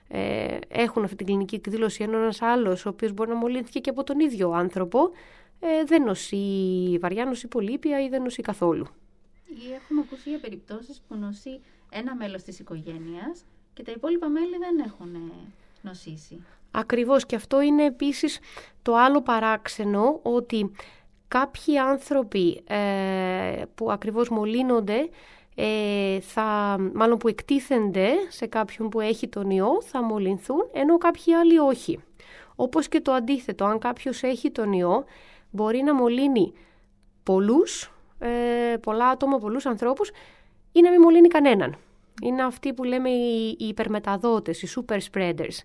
[0.08, 3.90] ε, έχουν αυτή την κλινική εκδήλωση ενώ ένας άλλος ο οποίος μπορεί να μολύνθηκε και
[3.90, 5.10] από τον ίδιο άνθρωπο
[5.60, 6.37] ε, δεν νοσεί
[7.00, 8.87] βαριά, νοσεί πολύπια ή δεν νοσεί καθόλου.
[9.46, 11.60] Ή έχουμε ακούσει για περιπτώσεις που νοσεί
[11.90, 15.32] ένα μέλος της οικογένειας και τα υπόλοιπα μέλη δεν έχουν
[15.82, 16.44] νοσήσει.
[16.70, 18.38] Ακριβώς και αυτό είναι επίσης
[18.82, 20.70] το άλλο παράξενο ότι
[21.28, 25.08] κάποιοι άνθρωποι ε, που ακριβώς μολύνονται
[25.54, 31.34] ε, θα, μάλλον που εκτίθενται σε κάποιον που έχει τον ιό θα μολυνθούν ενώ κάποιοι
[31.34, 31.98] άλλοι όχι.
[32.56, 35.04] Όπως και το αντίθετο, αν κάποιος έχει τον ιό
[35.50, 36.52] μπορεί να μολύνει
[37.22, 40.10] πολλούς, ε, πολλά άτομα, πολλούς ανθρώπους
[40.72, 41.76] ή να μην μολύνει κανέναν.
[42.22, 45.59] Είναι αυτοί που λέμε οι, οι υπερμεταδότες, οι super spreaders.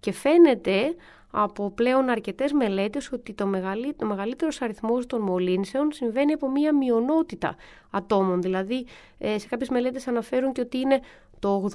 [0.00, 0.94] Και φαίνεται
[1.30, 6.74] από πλέον αρκετές μελέτες ότι το, μεγαλύτερο, το μεγαλύτερος αριθμός των μολύνσεων συμβαίνει από μία
[6.74, 7.56] μειονότητα
[7.90, 8.42] ατόμων.
[8.42, 8.86] Δηλαδή,
[9.18, 11.00] ε, σε κάποιες μελέτες αναφέρουν και ότι είναι
[11.38, 11.68] το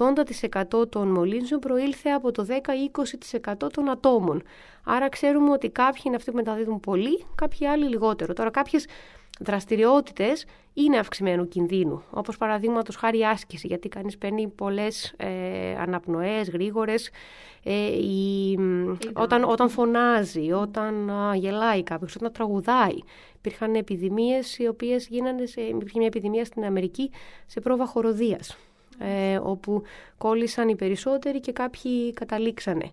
[0.72, 4.42] 80% των μολύνσεων προήλθε από το 10-20% των ατόμων.
[4.84, 8.32] Άρα ξέρουμε ότι κάποιοι είναι αυτοί που μεταδίδουν πολύ, κάποιοι άλλοι λιγότερο.
[8.32, 8.86] Τώρα κάποιες
[9.40, 10.44] δραστηριότητες
[10.74, 17.10] είναι αυξημένου κινδύνου, όπως παραδείγματος χάρη άσκηση, γιατί κανείς παίρνει πολλές ε, αναπνοές γρήγορες,
[17.62, 18.58] ε, η,
[19.12, 22.98] όταν, όταν φωνάζει, όταν γελάει κάποιος, όταν τραγουδάει.
[23.36, 27.10] Υπήρχαν επιδημίες οι οποίες γίνανε, σε, υπήρχε μια επιδημία στην Αμερική
[27.46, 28.56] σε πρόβα χοροδίας.
[28.98, 29.82] Ε, όπου
[30.18, 32.90] κόλλησαν οι περισσότεροι και κάποιοι καταλήξανε.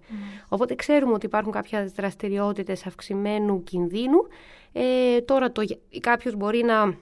[0.47, 4.27] Οπότε ξέρουμε ότι υπάρχουν κάποια δραστηριότητες αυξημένου κινδύνου.
[4.73, 5.63] Ε, τώρα το,
[5.99, 6.95] κάποιος μπορεί να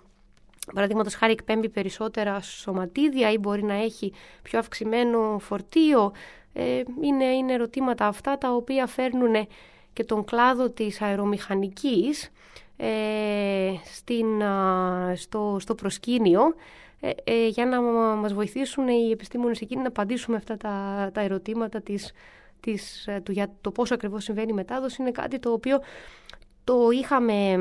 [0.74, 6.12] παραδείγματος χάρη εκπέμπει περισσότερα σωματίδια ή μπορεί να έχει πιο αυξημένο φορτίο.
[6.54, 9.48] Ε, είναι, είναι ερωτήματα αυτά τα οποία φέρνουν
[9.94, 12.32] και τον κλάδο της αερομηχανικής
[12.78, 14.26] ε, στην,
[15.16, 16.54] στο, στο προσκήνιο
[17.00, 17.82] ε, ε, για να
[18.16, 22.12] μας βοηθήσουν οι επιστήμονες εκείνοι να απαντήσουμε αυτά τα, τα ερωτήματα της,
[22.60, 25.02] της, ε, του, για το πόσο ακριβώς συμβαίνει η μετάδοση.
[25.02, 25.80] Είναι κάτι το οποίο
[26.70, 27.58] το είχαμε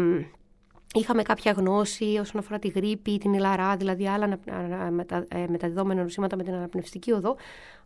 [0.94, 4.38] Είχαμε κάποια γνώση όσον αφορά τη γρήπη, την ηλαρά, δηλαδή άλλα
[4.90, 7.36] μετα, μεταδιδόμενα νοσήματα με την αναπνευστική οδό,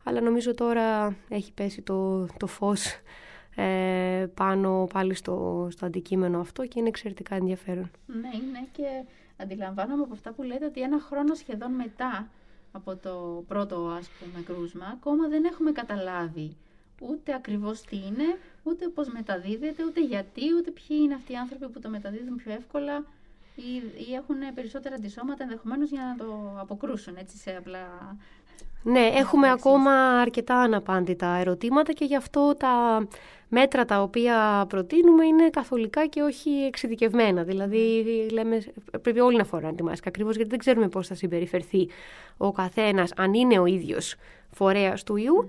[0.04, 2.87] αλλά νομίζω τώρα έχει πέσει το, το φως
[3.54, 7.90] ε, πάνω πάλι στο, στο αντικείμενο αυτό και είναι εξαιρετικά ενδιαφέρον.
[8.06, 9.04] Ναι, είναι και
[9.37, 12.28] αντιλαμβάνομαι από αυτά που λέτε ότι ένα χρόνο σχεδόν μετά
[12.72, 16.56] από το πρώτο ας πούμε κρούσμα ακόμα δεν έχουμε καταλάβει
[17.09, 21.69] ούτε ακριβώς τι είναι, ούτε πώς μεταδίδεται, ούτε γιατί, ούτε ποιοι είναι αυτοί οι άνθρωποι
[21.69, 23.05] που το μεταδίδουν πιο εύκολα
[23.57, 28.17] ή, ή έχουν περισσότερα αντισώματα ενδεχομένως για να το αποκρούσουν έτσι σε απλά...
[28.85, 33.07] Ναι, έχουμε ακόμα αρκετά αναπάντητα ερωτήματα και γι' αυτό τα
[33.49, 37.43] μέτρα τα οποία προτείνουμε είναι καθολικά και όχι εξειδικευμένα.
[37.43, 38.62] Δηλαδή, λέμε,
[39.03, 41.88] πρέπει όλοι να φοράνε τη μάσκα ακριβώς γιατί δεν ξέρουμε πώς θα συμπεριφερθεί
[42.37, 44.15] ο καθένας, αν είναι ο ίδιος
[44.51, 45.49] φορέας του ιού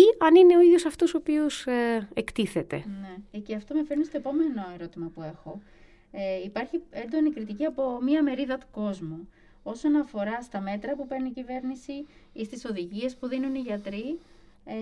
[0.00, 2.84] ή αν είναι ο ίδιος αυτός ο οποίος ε, εκτίθεται.
[3.00, 3.16] Ναι.
[3.30, 5.60] Ε, και αυτό με φέρνει στο επόμενο ερώτημα που έχω.
[6.10, 9.28] Ε, υπάρχει έντονη κριτική από μία μερίδα του κόσμου
[9.62, 14.18] όσον αφορά στα μέτρα που παίρνει η κυβέρνηση ή στις οδηγίες που δίνουν οι γιατροί
[14.64, 14.74] ε,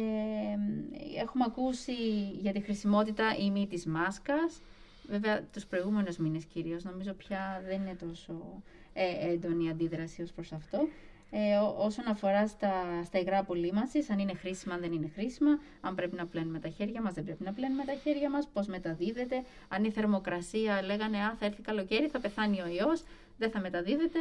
[1.21, 1.93] έχουμε ακούσει
[2.41, 4.63] για τη χρησιμότητα ή μη της μάσκας.
[5.09, 10.33] Βέβαια, τους προηγούμενους μήνες κυρίως, νομίζω πια δεν είναι τόσο ε, έντονη η αντίδραση ως
[10.33, 10.89] προς αυτό.
[11.31, 15.95] Ε, όσον αφορά στα, στα υγρά απολύμανσης, αν είναι χρήσιμα, αν δεν είναι χρήσιμα, αν
[15.95, 19.45] πρέπει να πλένουμε τα χέρια μας, δεν πρέπει να πλένουμε τα χέρια μας, πώς μεταδίδεται,
[19.69, 23.03] αν η θερμοκρασία λέγανε «Α, θα έρθει καλοκαίρι, θα πεθάνει ο ιός»,
[23.39, 24.19] δεν θα μεταδίδεται,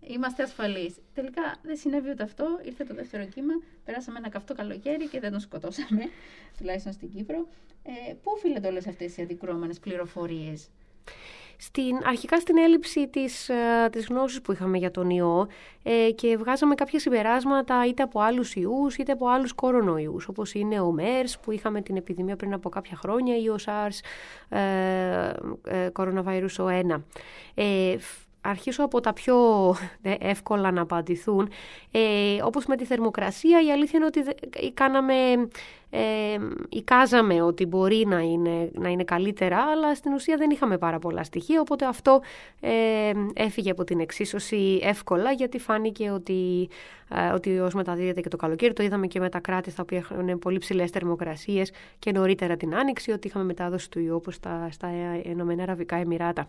[0.00, 0.94] είμαστε ασφαλείς.
[1.14, 2.60] Τελικά δεν συνέβη ούτε αυτό.
[2.64, 3.52] Ήρθε το δεύτερο κύμα,
[3.84, 6.02] περάσαμε ένα καυτό καλοκαίρι και δεν τον σκοτώσαμε,
[6.58, 7.46] τουλάχιστον στην Κύπρο.
[7.82, 10.68] Ε, πού οφείλονται όλες αυτές οι αντικρώμενε πληροφορίες,
[11.64, 15.48] στην, αρχικά στην έλλειψη της, ε, της γνώσης που είχαμε για τον ιό
[15.82, 20.80] ε, και βγάζαμε κάποια συμπεράσματα είτε από άλλους ιούς είτε από άλλους κορονοϊούς όπως είναι
[20.80, 23.98] ο MERS που είχαμε την επιδημία πριν από κάποια χρόνια ή ο SARS
[24.48, 25.32] ε,
[25.64, 27.02] ε, coronavirus 1.
[27.54, 27.96] Ε,
[28.44, 29.36] αρχίσω από τα πιο
[30.02, 31.48] ε, εύκολα να απαντηθούν.
[31.90, 34.20] Ε, όπως με τη θερμοκρασία, η αλήθεια είναι ότι
[34.74, 35.14] κάναμε
[35.96, 40.98] ε, εικάζαμε ότι μπορεί να είναι, να είναι καλύτερα, αλλά στην ουσία δεν είχαμε πάρα
[40.98, 42.20] πολλά στοιχεία, οπότε αυτό
[42.60, 46.68] ε, έφυγε από την εξίσωση εύκολα, γιατί φάνηκε ότι,
[47.08, 49.98] ε, ότι ως μεταδίδεται και το καλοκαίρι, το είδαμε και με τα κράτη στα οποία
[49.98, 54.68] έχουν πολύ ψηλές θερμοκρασίες και νωρίτερα την Άνοιξη, ότι είχαμε μετάδοση του ιού όπως στα,
[54.70, 54.88] στα
[55.22, 56.48] Ηνωμένα Αραβικά Εμμυράτα.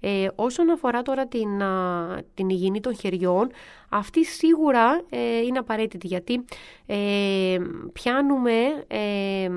[0.00, 3.50] Ε, όσον αφορά τώρα την, α, την υγιεινή των χεριών,
[3.90, 6.44] αυτή σίγουρα ε, είναι απαραίτητη γιατί
[6.86, 7.58] ε,
[7.92, 9.50] πιάνουμε ε,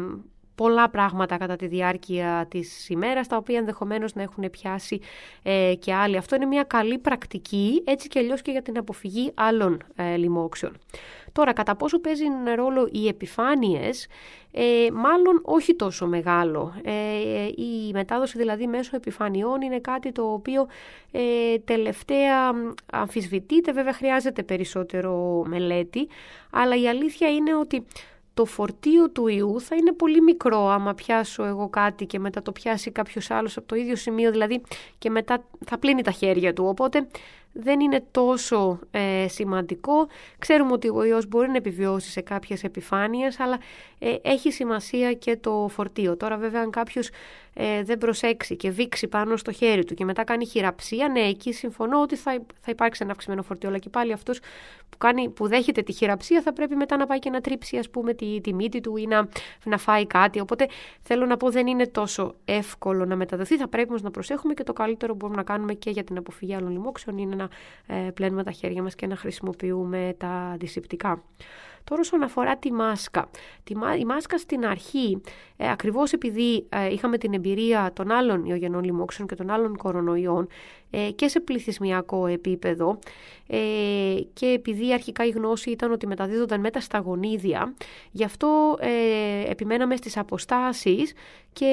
[0.55, 4.99] πολλά πράγματα κατά τη διάρκεια της ημέρας, τα οποία ενδεχομένως να έχουν πιάσει
[5.43, 6.17] ε, και άλλοι.
[6.17, 10.77] Αυτό είναι μια καλή πρακτική, έτσι και αλλιώς και για την αποφυγή άλλων ε, λοιμόξεων.
[11.33, 12.23] Τώρα, κατά πόσο παίζει
[12.55, 14.07] ρόλο οι επιφάνειες,
[14.51, 16.73] ε, μάλλον όχι τόσο μεγάλο.
[16.83, 20.67] Ε, η μετάδοση δηλαδή μέσω επιφανειών είναι κάτι το οποίο
[21.11, 22.51] ε, τελευταία
[22.91, 26.07] αμφισβητείται, βέβαια χρειάζεται περισσότερο μελέτη,
[26.51, 27.85] αλλά η αλήθεια είναι ότι
[28.33, 32.51] το φορτίο του ιού θα είναι πολύ μικρό άμα πιάσω εγώ κάτι και μετά το
[32.51, 34.61] πιάσει κάποιος άλλος από το ίδιο σημείο δηλαδή
[34.97, 36.65] και μετά θα πλύνει τα χέρια του.
[36.65, 37.07] Οπότε
[37.53, 40.07] δεν είναι τόσο ε, σημαντικό.
[40.37, 43.59] Ξέρουμε ότι ο ιός μπορεί να επιβιώσει σε κάποιες επιφάνειες, αλλά
[43.99, 46.17] ε, έχει σημασία και το φορτίο.
[46.17, 47.09] Τώρα βέβαια αν κάποιος
[47.53, 51.53] ε, δεν προσέξει και βήξει πάνω στο χέρι του και μετά κάνει χειραψία, ναι, εκεί
[51.53, 53.69] συμφωνώ ότι θα, θα υπάρξει ένα αυξημένο φορτίο.
[53.69, 54.39] Αλλά και πάλι αυτός
[54.89, 57.89] που, κάνει, που δέχεται τη χειραψία θα πρέπει μετά να πάει και να τρίψει ας
[57.89, 59.27] πούμε τη, τη μύτη του ή να,
[59.63, 60.39] να φάει κάτι.
[60.39, 60.67] Οπότε
[61.01, 63.57] θέλω να πω δεν είναι τόσο εύκολο να μεταδοθεί.
[63.57, 66.17] Θα πρέπει όμως να προσέχουμε και το καλύτερο που μπορούμε να κάνουμε και για την
[66.17, 67.47] αποφυγή άλλων λοιμόξεων είναι να
[67.95, 71.23] ε, πλένουμε τα χέρια μας και να χρησιμοποιούμε τα αντισηπτικά.
[71.83, 73.29] Τώρα όσον αφορά τη μάσκα.
[73.99, 75.21] Η μάσκα στην αρχή,
[75.57, 80.47] ε, ακριβώς επειδή ε, είχαμε την εμπειρία των άλλων ιογενών λοιμόξεων και των άλλων κορονοϊών
[80.89, 82.99] ε, και σε πληθυσμιακό επίπεδο
[83.47, 83.57] ε,
[84.33, 87.73] και επειδή αρχικά η γνώση ήταν ότι μεταδίδονταν με τα σταγονίδια,
[88.11, 91.13] γι' αυτό ε, επιμέναμε στις αποστάσεις
[91.53, 91.65] και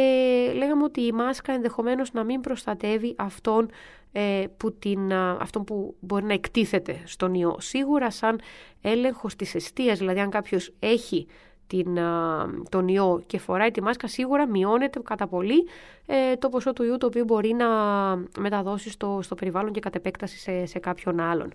[0.54, 3.74] λέγαμε ότι η μάσκα ενδεχομένως να μην προστατεύει αυτόν ε,
[4.56, 7.56] που, την, αυτό που μπορεί να εκτίθεται στον ιό.
[7.58, 8.40] Σίγουρα σαν
[8.80, 11.26] έλεγχος της αιστείας, δηλαδή αν κάποιος έχει
[11.70, 11.98] την,
[12.68, 15.66] τον ιό και φοράει τη μάσκα, σίγουρα μειώνεται κατά πολύ
[16.06, 17.66] ε, το ποσό του ιού το οποίο μπορεί να
[18.38, 21.52] μεταδώσει στο, στο περιβάλλον και κατ' επέκταση σε, σε κάποιον άλλον.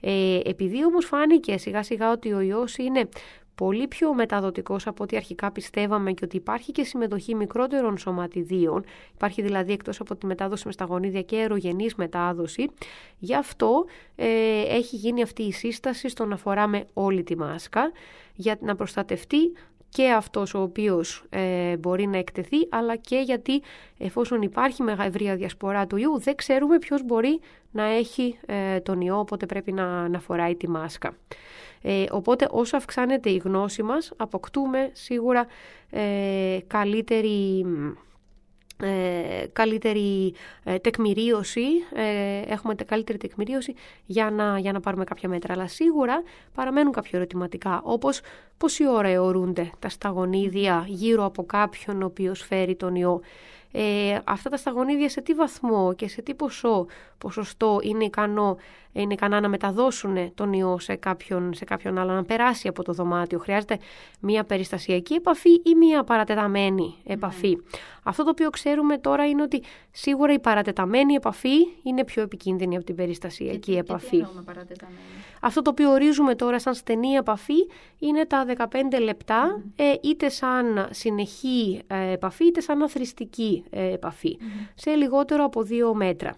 [0.00, 3.08] Ε, επειδή όμως φάνηκε σιγά σιγά ότι ο ιός είναι
[3.54, 9.42] πολύ πιο μεταδοτικός από ό,τι αρχικά πιστεύαμε και ότι υπάρχει και συμμετοχή μικρότερων σωματιδίων, υπάρχει
[9.42, 12.70] δηλαδή εκτός από τη μετάδοση μες σταγονίδια και αερογενής μετάδοση,
[13.18, 13.84] γι' αυτό
[14.16, 14.26] ε,
[14.68, 17.92] έχει γίνει αυτή η σύσταση στο να φοράμε όλη τη μάσκα.
[18.36, 19.52] Για να προστατευτεί
[19.94, 23.62] και αυτός ο οποίος ε, μπορεί να εκτεθεί, αλλά και γιατί
[23.98, 29.18] εφόσον υπάρχει ευρεία διασπορά του ιού, δεν ξέρουμε ποιος μπορεί να έχει ε, τον ιό,
[29.18, 31.14] οπότε πρέπει να, να φοράει τη μάσκα.
[31.82, 35.46] Ε, οπότε όσο αυξάνεται η γνώση μας, αποκτούμε σίγουρα
[35.90, 37.66] ε, καλύτερη
[38.82, 40.34] ε, καλύτερη
[40.64, 43.74] ε, τεκμηρίωση, ε, έχουμε καλύτερη τεκμηρίωση
[44.06, 45.54] για να, για να πάρουμε κάποια μέτρα.
[45.54, 46.22] Αλλά σίγουρα
[46.54, 48.20] παραμένουν κάποια ερωτηματικά, όπως
[48.58, 53.20] πόση ώρα αιωρούνται τα σταγονίδια γύρω από κάποιον ο οποίος φέρει τον ιό
[53.76, 56.86] ε, αυτά τα σταγονίδια σε τι βαθμό και σε τι ποσό,
[57.18, 58.56] ποσοστό είναι ικανό
[58.94, 62.92] είναι ικανά να μεταδώσουν τον ιό σε κάποιον, σε κάποιον άλλο, να περάσει από το
[62.92, 63.38] δωμάτιο.
[63.38, 63.78] Χρειάζεται
[64.20, 67.48] μία περιστασιακή επαφή ή μία παρατεταμένη επαφή.
[67.48, 67.62] Ναι.
[68.02, 72.84] Αυτό το οποίο ξέρουμε τώρα είναι ότι σίγουρα η παρατεταμένη επαφή είναι πιο επικίνδυνη από
[72.84, 74.18] την περιστασιακή και, επαφή.
[74.18, 74.98] Και τι παρατεταμένη;
[75.40, 77.66] Αυτό το οποίο ορίζουμε τώρα σαν στενή επαφή
[77.98, 84.38] είναι τα 15 λεπτά, ε, είτε σαν συνεχή ε, επαφή, είτε σαν αθρηστική ε, επαφή,
[84.74, 86.36] σε λιγότερο από δύο μέτρα.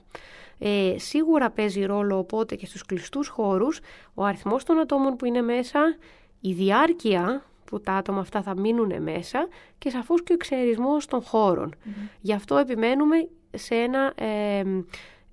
[0.58, 3.80] Ε, σίγουρα παίζει ρόλο οπότε και στους κλειστούς χώρους
[4.14, 5.96] ο αριθμός των ατόμων που είναι μέσα,
[6.40, 11.22] η διάρκεια που τα άτομα αυτά θα μείνουν μέσα και σαφώς και ο εξαιρισμός των
[11.22, 11.74] χωρων
[12.20, 14.62] Γι' αυτό επιμένουμε σε ένα ε,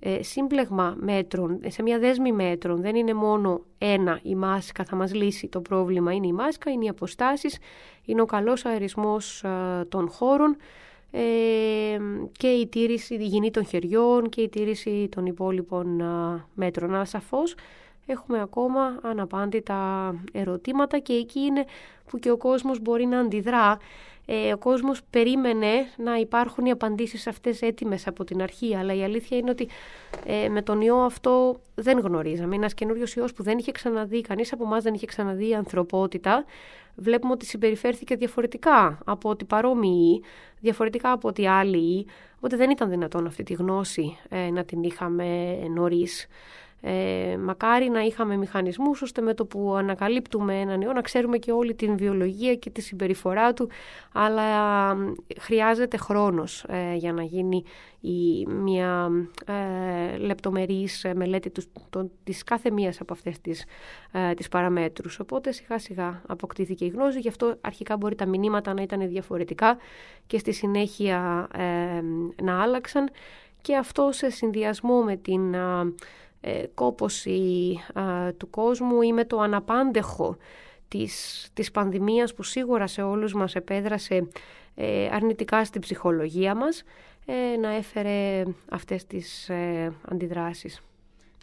[0.06, 2.80] ε, σύμπλεγμα μέτρων, σε μια δέσμη μέτρων.
[2.80, 6.12] Δεν είναι μόνο ένα η μάσκα θα μας λύσει το πρόβλημα.
[6.12, 7.58] Είναι η μάσκα, είναι οι αποστάσεις,
[8.04, 10.56] είναι ο καλός αερισμός ε, των χώρων
[12.32, 16.02] και η τήρηση, η υγιεινή των χεριών και η τήρηση των υπόλοιπων
[16.54, 16.94] μέτρων.
[16.94, 17.54] Αλλά σαφώς
[18.06, 21.64] έχουμε ακόμα αναπάντητα ερωτήματα και εκεί είναι
[22.10, 23.78] που και ο κόσμος μπορεί να αντιδρά.
[24.26, 29.02] Ε, ο κόσμος περίμενε να υπάρχουν οι απαντήσεις αυτές έτοιμες από την αρχή, αλλά η
[29.04, 29.68] αλήθεια είναι ότι
[30.26, 32.46] ε, με τον ιό αυτό δεν γνωρίζαμε.
[32.46, 35.54] Είναι ένας καινούριος ιός που δεν είχε ξαναδεί, κανείς από εμάς δεν είχε ξαναδεί η
[35.54, 36.44] ανθρωπότητα
[36.96, 40.22] βλέπουμε ότι συμπεριφέρθηκε διαφορετικά από ότι παρόμοιοι,
[40.60, 45.54] διαφορετικά από ότι άλλοι, οπότε δεν ήταν δυνατόν αυτή τη γνώση ε, να την είχαμε
[45.74, 46.26] νωρίς.
[46.86, 51.52] Ε, μακάρι να είχαμε μηχανισμούς ώστε με το που ανακαλύπτουμε έναν ιό να ξέρουμε και
[51.52, 53.68] όλη την βιολογία και τη συμπεριφορά του
[54.12, 54.42] αλλά
[55.40, 57.64] χρειάζεται χρόνος ε, για να γίνει
[58.00, 59.10] η, μια
[59.46, 63.64] ε, λεπτομερής μελέτη τους, το, της κάθε μίας από αυτές τις,
[64.12, 65.18] ε, τις παραμέτρους.
[65.18, 69.76] Οπότε σιγά σιγά αποκτήθηκε η γνώση, γι' αυτό αρχικά μπορεί τα μηνύματα να ήταν διαφορετικά
[70.26, 72.02] και στη συνέχεια ε,
[72.42, 73.10] να άλλαξαν
[73.60, 75.54] και αυτό σε συνδυασμό με την
[76.46, 77.78] ε, κόποση
[78.36, 80.36] του κόσμου ή με το αναπάντεχο
[80.88, 84.28] της, της πανδημίας που σίγουρα σε όλους μας επέδρασε
[84.74, 86.82] ε, αρνητικά στην ψυχολογία μας
[87.26, 89.50] ε, να έφερε αυτές τις
[90.08, 90.80] αντιδράσεις.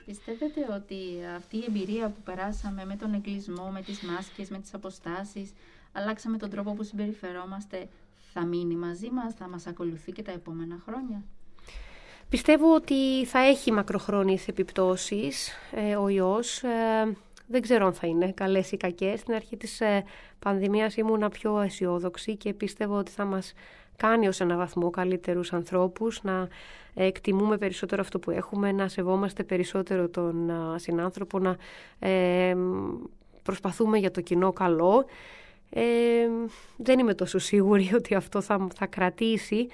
[0.06, 0.96] Πιστεύετε ότι
[1.38, 5.54] αυτή η εμπειρία που περάσαμε με τον εγκλισμό, με τις μάσκες, με τις αποστάσεις,
[5.92, 7.88] αλλάξαμε τον τρόπο που συμπεριφερόμαστε,
[8.34, 11.24] θα μείνει μαζί μας, θα μας ακολουθεί και τα επόμενα χρόνια;
[12.32, 16.64] Πιστεύω ότι θα έχει μακροχρόνιες επιπτώσεις ε, ο ιός.
[16.64, 17.18] Ε,
[17.48, 19.20] δεν ξέρω αν θα είναι καλές ή κακές.
[19.20, 20.04] Στην αρχή της ε,
[20.40, 23.54] πανδημίας ήμουνα πιο αισιόδοξη και πιστεύω ότι θα μας
[23.98, 26.48] κάνει ως ένα βαθμό καλύτερους ανθρώπους, να
[26.94, 31.58] εκτιμούμε περισσότερο αυτό που έχουμε, να σεβόμαστε περισσότερο τον συνάνθρωπο, να
[33.44, 35.06] προσπαθούμε για το κοινό καλό.
[36.78, 39.68] δεν είμαι τόσο σίγουρη ότι αυτό θα, θα κρατήσει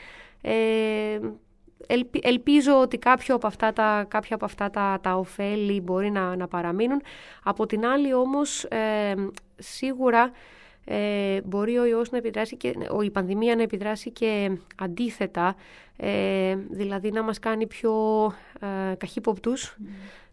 [2.22, 6.48] ελπίζω ότι κάποιο από αυτά τα, κάποια από αυτά τα, τα ωφέλη μπορεί να, να
[6.48, 7.02] παραμείνουν.
[7.44, 9.14] Από την άλλη όμως ε,
[9.58, 10.32] σίγουρα
[10.86, 12.74] ε, μπορεί ο ιός να επιδράσει και
[13.04, 15.56] η πανδημία να επιδράσει και αντίθετα,
[15.98, 17.94] ε, δηλαδή να μας κάνει πιο
[18.92, 19.78] ε, καχύποπτους,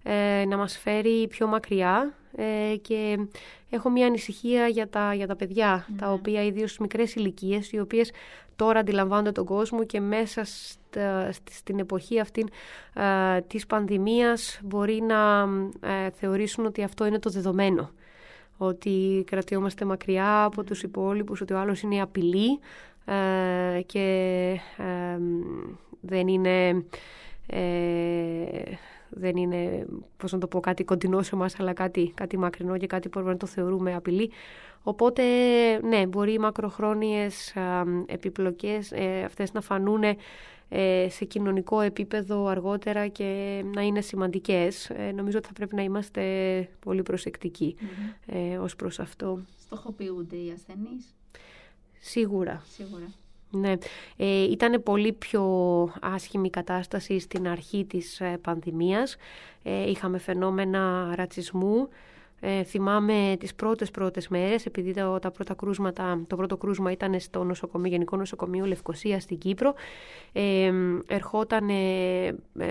[0.02, 3.18] ε, να μας φέρει πιο μακριά ε, και
[3.70, 7.78] έχω μια ανησυχία για τα, για τα παιδιά, τα οποία ιδίως στις μικρές ηλικίες, οι
[7.78, 8.12] οποίες
[8.56, 10.46] τώρα αντιλαμβάνονται τον κόσμο και μέσα
[11.50, 12.46] στην εποχή αυτή
[12.94, 15.48] ε, της πανδημίας μπορεί να
[15.80, 17.90] ε, θεωρήσουν ότι αυτό είναι το δεδομένο.
[18.56, 22.58] Ότι κρατιόμαστε μακριά από τους υπόλοιπους, ότι ο άλλος είναι απειλή
[23.04, 24.60] ε, και
[26.00, 26.84] δεν είναι
[29.16, 29.86] δεν είναι,
[30.16, 33.10] πώς να το πω, κάτι κοντινό σε εμάς, αλλά κάτι, κάτι μακρινό και κάτι που
[33.14, 34.30] μπορούμε να το θεωρούμε απειλή.
[34.82, 35.22] Οπότε,
[35.82, 37.54] ναι, μπορεί οι μακροχρόνιες
[38.06, 40.16] επιπλοκές ε, αυτές να φανούν ε,
[41.08, 44.90] σε κοινωνικό επίπεδο αργότερα και να είναι σημαντικές.
[44.90, 46.22] Ε, νομίζω ότι θα πρέπει να είμαστε
[46.80, 47.76] πολύ προσεκτικοί
[48.26, 49.40] ε, ως προς αυτό.
[49.60, 51.14] Στοχοποιούνται οι ασθενείς;
[52.00, 52.62] Σίγουρα.
[52.68, 53.12] Σίγουρα.
[53.50, 53.72] Ναι,
[54.16, 55.44] ε, ήταν πολύ πιο
[56.00, 59.16] άσχημη κατάσταση στην αρχή της ε, πανδημίας.
[59.62, 61.88] Ε, είχαμε φαινόμενα ρατσισμού.
[62.46, 67.20] Ε, θυμάμαι τις πρώτες πρώτες μέρες, επειδή τα, τα πρώτα κρούσματα, το πρώτο κρούσμα ήταν
[67.20, 69.74] στο νοσοκομείο, Γενικό Νοσοκομείο Λευκοσία στην Κύπρο.
[70.32, 70.72] Ε,
[71.06, 71.68] ερχόταν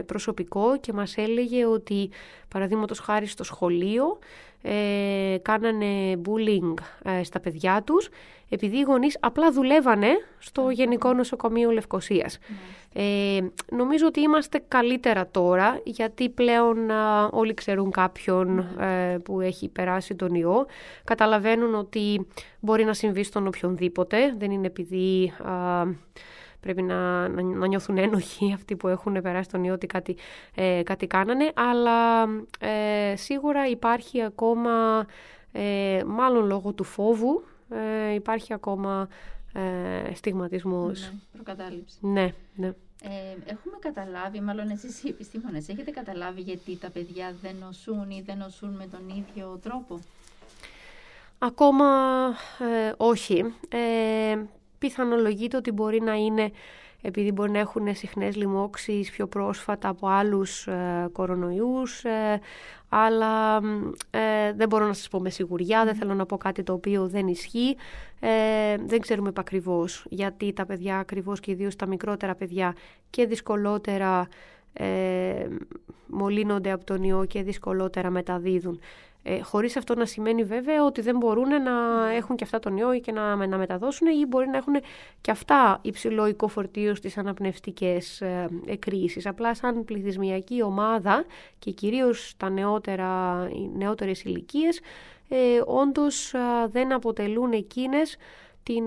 [0.06, 2.10] προσωπικό και μας έλεγε ότι
[2.48, 4.20] παραδείγματος χάρη στο σχολείο
[4.66, 8.10] ε, κάνανε bullying ε, στα παιδιά τους
[8.50, 10.08] επειδή οι γονείς απλά δουλεύανε
[10.40, 12.40] στο Γενικό Νοσοκομείο Λευκοσίας.
[12.94, 13.40] Ε,
[13.72, 16.78] νομίζω ότι είμαστε καλύτερα τώρα γιατί πλέον
[17.32, 20.66] όλοι ξέρουν κάποιον ε, που έχει περάσει τον ιό.
[21.04, 22.28] Καταλαβαίνουν ότι
[22.60, 24.36] μπορεί να συμβεί στον οποιονδήποτε.
[24.38, 25.34] Δεν είναι επειδή
[26.64, 30.16] πρέπει να, να, νιώθουν ένοχοι αυτοί που έχουν περάσει τον ιό ότι κάτι,
[30.56, 32.24] ε, κάτι κάνανε, αλλά
[32.60, 35.06] ε, σίγουρα υπάρχει ακόμα,
[35.52, 39.08] ε, μάλλον λόγω του φόβου, ε, υπάρχει ακόμα
[39.54, 41.02] ε, στιγματισμός.
[41.02, 41.98] Ναι, προκατάληψη.
[42.02, 42.68] Ναι, ναι.
[43.04, 48.24] Ε, έχουμε καταλάβει, μάλλον εσείς οι επιστήμονες, έχετε καταλάβει γιατί τα παιδιά δεν νοσούν ή
[48.26, 50.00] δεν νοσούν με τον ίδιο τρόπο;
[51.38, 51.86] Ακόμα
[52.98, 53.54] όχι
[54.88, 56.52] πιθανολογείται ότι μπορεί να είναι
[57.02, 62.40] επειδή μπορεί να έχουν συχνές λοιμώξεις πιο πρόσφατα από άλλους ε, κορονοϊούς, ε,
[62.90, 63.58] αλλά
[64.10, 67.08] ε, δεν μπορώ να σας πω με σιγουριά, δεν θέλω να πω κάτι το οποίο
[67.08, 67.76] δεν ισχύει.
[68.20, 68.30] Ε,
[68.86, 72.76] δεν ξέρουμε επακριβώς γιατί τα παιδιά ακριβώς και ιδίως τα μικρότερα παιδιά
[73.10, 74.28] και δυσκολότερα
[74.74, 75.48] ε,
[76.08, 78.80] μολύνονται από τον ιό και δυσκολότερα μεταδίδουν.
[79.24, 81.72] Ε, χωρίς αυτό να σημαίνει βέβαια ότι δεν μπορούν να
[82.14, 84.74] έχουν και αυτά τον ιό και να, να μεταδώσουν ή μπορεί να έχουν
[85.22, 89.26] και αυτά υψηλό οικό φορτίο στις αναπνευστικές ε, εκκρίσεις.
[89.26, 91.26] Απλά σαν πληθυσμιακή ομάδα
[91.60, 94.80] και κυρίως τα νεότερα, οι νεότερες ηλικίες,
[95.30, 96.34] ε, όντως
[96.68, 98.18] δεν αποτελούν εκείνες
[98.64, 98.84] την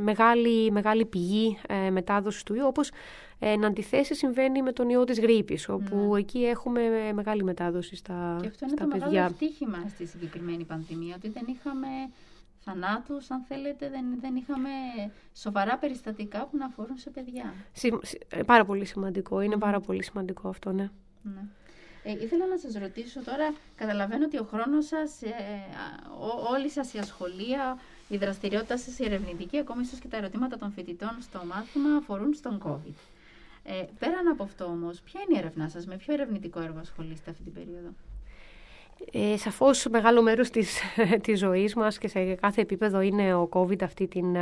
[0.00, 2.90] μεγάλη, μεγάλη πηγή ε, μετάδοσης του ιού, όπως
[3.38, 6.18] Εν αντιθέσει συμβαίνει με τον ιό της γρήπης, όπου ναι.
[6.18, 11.28] εκεί έχουμε μεγάλη μετάδοση στα, Και αυτό είναι το μεγάλο ευτύχημα στη συγκεκριμένη πανδημία, ότι
[11.28, 11.86] δεν είχαμε
[12.64, 14.68] θανάτους, αν θέλετε, δεν, δεν είχαμε
[15.34, 17.54] σοβαρά περιστατικά που να αφορούν σε παιδιά.
[18.28, 20.90] Ε, πάρα πολύ σημαντικό, είναι πάρα πολύ σημαντικό αυτό, ναι.
[21.22, 21.40] ναι.
[22.02, 25.32] Ε, ήθελα να σας ρωτήσω τώρα, καταλαβαίνω ότι ο χρόνος σας, ε,
[26.52, 27.78] όλη σας η ασχολία,
[28.08, 32.34] η δραστηριότητα σας η ερευνητική, ακόμη ίσως και τα ερωτήματα των φοιτητών στο μάθημα αφορούν
[32.34, 33.15] στον COVID.
[33.68, 37.30] Ε, πέραν από αυτό όμως, ποια είναι η έρευνά σας, με ποιο ερευνητικό έργο ασχολείστε
[37.30, 37.88] αυτή την περίοδο;
[39.12, 40.80] Ε, σαφώς μεγάλο μέρος της,
[41.24, 44.36] της ζωής μας και σε κάθε επίπεδο είναι ο COVID αυτή την,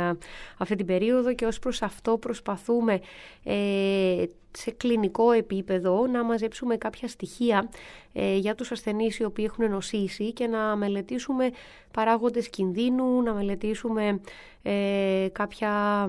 [0.57, 2.99] αυτή την περίοδο και ως προς αυτό προσπαθούμε
[3.43, 7.69] ε, σε κλινικό επίπεδο να μαζέψουμε κάποια στοιχεία
[8.13, 11.49] ε, για τους ασθενείς οι οποίοι έχουν νοσήσει και να μελετήσουμε
[11.95, 14.19] παράγοντες κινδύνου, να μελετήσουμε
[14.67, 16.05] ε, κάποια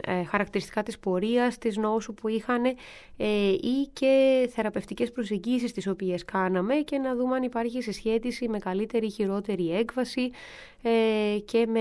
[0.00, 2.64] ε, χαρακτηριστικά της πορείας, της νόσου που είχαν
[3.16, 8.58] ε, ή και θεραπευτικές προσεγγίσεις τις οποίες κάναμε και να δούμε αν υπάρχει συσχέτιση με
[8.58, 10.30] καλύτερη ή χειρότερη έκβαση
[10.82, 11.80] ε, και με,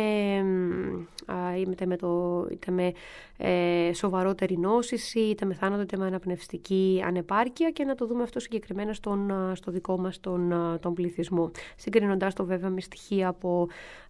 [1.57, 2.91] είτε με, το, είτε με
[3.38, 8.39] ε, σοβαρότερη νόσηση, είτε με θάνατο, είτε με αναπνευστική ανεπάρκεια και να το δούμε αυτό
[8.39, 11.51] συγκεκριμένα στον, στο δικό μας τον, τον πληθυσμό.
[11.76, 13.49] Συγκρινώντας το βέβαια με στοιχεία από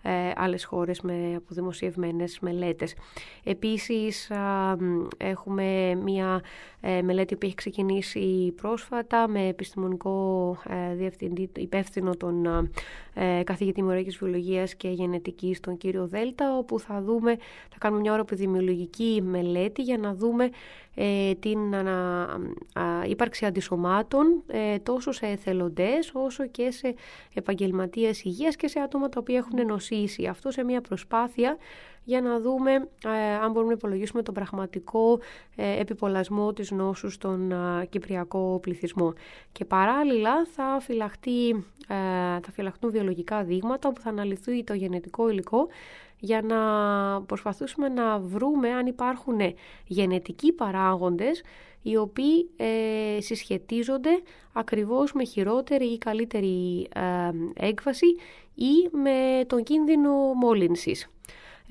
[0.01, 2.95] ε, άλλες χώρες με, από δημοσιευμένες μελέτες.
[3.43, 4.31] Επίσης
[5.17, 6.41] έχουμε μια
[6.81, 12.69] ε, μελέτη που έχει ξεκινήσει πρόσφατα με επιστημονικό ε, διευθυντή υπεύθυνο τον
[13.21, 17.35] ε, καθηγητή μοριακής βιολογίας και γενετικής τον κύριο Δέλτα όπου θα δούμε,
[17.69, 20.49] θα κάνουμε μια ώρα επιδημιολογική μελέτη για να δούμε
[20.95, 26.95] ε, την α, ύπαρξη αντισωμάτων ε, τόσο σε εθελοντές όσο και σε
[27.33, 30.25] επαγγελματίες υγείας και σε άτομα τα οποία έχουν νοσήσει.
[30.25, 31.57] Αυτό σε μια προσπάθεια
[32.03, 32.71] για να δούμε
[33.05, 35.19] ε, αν μπορούμε να υπολογίσουμε τον πραγματικό
[35.55, 37.53] ε, επιπολασμό της νόσου στον
[37.89, 39.13] κυπριακό πληθυσμό.
[39.51, 41.65] Και παράλληλα θα, φυλαχτεί,
[42.41, 45.67] θα φυλαχτούν βιολογικά δείγματα όπου θα αναλυθεί το γενετικό υλικό
[46.19, 46.57] για να
[47.21, 49.37] προσπαθήσουμε να βρούμε αν υπάρχουν
[49.87, 51.41] γενετικοί παράγοντες
[51.81, 54.21] οι οποίοι ε, συσχετίζονται
[54.53, 58.05] ακριβώς με χειρότερη ή καλύτερη ε, έκβαση
[58.55, 61.09] ή με τον κίνδυνο μόλυνσης.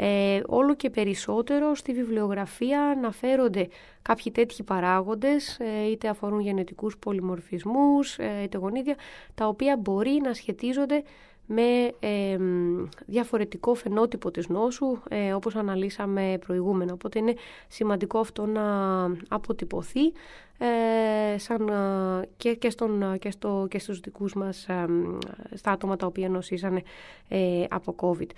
[0.00, 3.68] Ε, όλο και περισσότερο στη βιβλιογραφία αναφέρονται
[4.02, 8.96] κάποιοι τέτοιοι παράγοντες, ε, είτε αφορούν γενετικούς πολυμορφισμούς, ε, είτε γονίδια,
[9.34, 11.02] τα οποία μπορεί να σχετίζονται
[11.50, 11.92] με
[13.06, 16.92] διαφορετικό φαινότυπο της νόσου ε, όπως αναλύσαμε προηγούμενα.
[16.92, 17.34] Οπότε είναι
[17.68, 20.12] σημαντικό αυτό να αποτυπωθεί
[20.58, 24.66] ε, σαν, ε, και, και, στον, και, στο, και στους δικούς μας
[25.54, 26.82] στα άτομα τα οποία νοσήσανε
[27.68, 28.30] από COVID.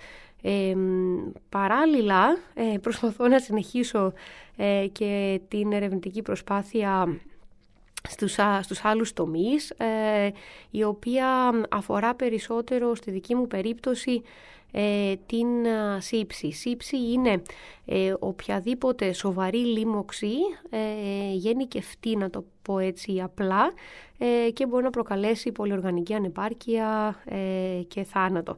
[1.49, 2.37] παράλληλα
[2.81, 4.13] προσπαθώ να συνεχίσω
[4.91, 7.19] και την ερευνητική προσπάθεια
[8.09, 10.29] στους, στους άλλους τομείς, ε,
[10.71, 14.21] η οποία αφορά περισσότερο στη δική μου περίπτωση
[14.71, 15.47] ε, την
[15.97, 16.51] σύψη.
[16.51, 17.41] Σύψη είναι
[17.85, 20.33] ε, οποιαδήποτε σοβαρή λίμωξη,
[20.69, 23.73] ε, φτή να το πω έτσι απλά,
[24.53, 27.15] και μπορεί να προκαλέσει πολυοργανική ανεπάρκεια
[27.87, 28.55] και θάνατο.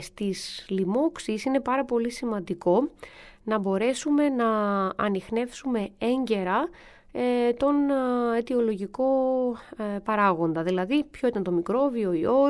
[0.00, 2.88] Στις λοιμώξεις είναι πάρα πολύ σημαντικό
[3.44, 4.48] να μπορέσουμε να
[4.96, 6.95] ανοιχνεύσουμε έγκαιρα ε,
[7.56, 9.04] τον ε, αιτιολογικό
[9.76, 10.62] ε, παράγοντα.
[10.62, 12.48] Δηλαδή, ποιο ήταν το μικρόβιο, ο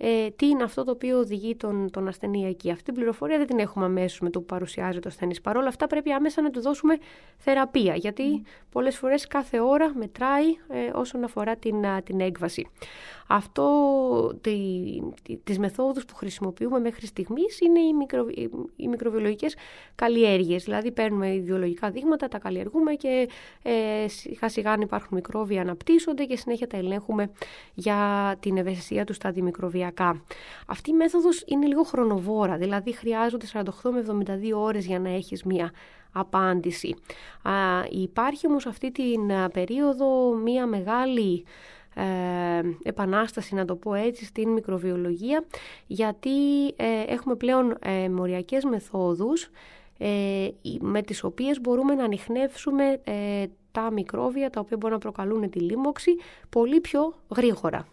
[0.00, 2.70] ιός, τι είναι αυτό το οποίο οδηγεί τον, τον ασθενή εκεί.
[2.70, 5.40] Αυτή την πληροφορία δεν την έχουμε αμέσως με το που παρουσιάζεται ο ασθενής.
[5.40, 6.98] Παρ' όλα αυτά, πρέπει άμεσα να του δώσουμε
[7.36, 8.46] θεραπεία, γιατί mm.
[8.70, 10.46] πολλές φορές κάθε ώρα μετράει
[10.94, 12.66] όσον αφορά την, την έκβαση.
[13.32, 13.68] Αυτό,
[14.40, 14.54] τη,
[15.44, 18.26] τις μεθόδους που χρησιμοποιούμε μέχρι στιγμής είναι οι, μικρο,
[18.76, 19.56] οι μικροβιολογικές
[19.94, 20.64] καλλιέργειες.
[20.64, 23.28] Δηλαδή παίρνουμε ιδεολογικά δείγματα, τα καλλιεργούμε και
[23.62, 27.30] ε, σιγά σιγά αν υπάρχουν μικρόβια αναπτύσσονται και συνέχεια τα ελέγχουμε
[27.74, 29.89] για την ευαισθησία τους στα αντιμικροβιακά.
[30.66, 35.44] Αυτή η μέθοδος είναι λίγο χρονοβόρα, δηλαδή χρειάζονται 48 με 72 ώρες για να έχεις
[35.44, 35.70] μία
[36.12, 36.94] απάντηση.
[37.42, 37.52] Α,
[37.90, 39.20] υπάρχει όμως αυτή την
[39.52, 41.44] περίοδο μία μεγάλη
[41.94, 45.44] ε, επανάσταση, να το πω έτσι, στην μικροβιολογία,
[45.86, 49.50] γιατί ε, έχουμε πλέον ε, μοριακές μεθόδους
[49.98, 50.48] ε,
[50.80, 53.00] με τις οποίες μπορούμε να ανοιχνεύσουμε
[53.72, 56.16] τα μικρόβια τα οποία μπορούν να προκαλούν τη λίμωξη
[56.48, 57.86] πολύ πιο γρήγορα.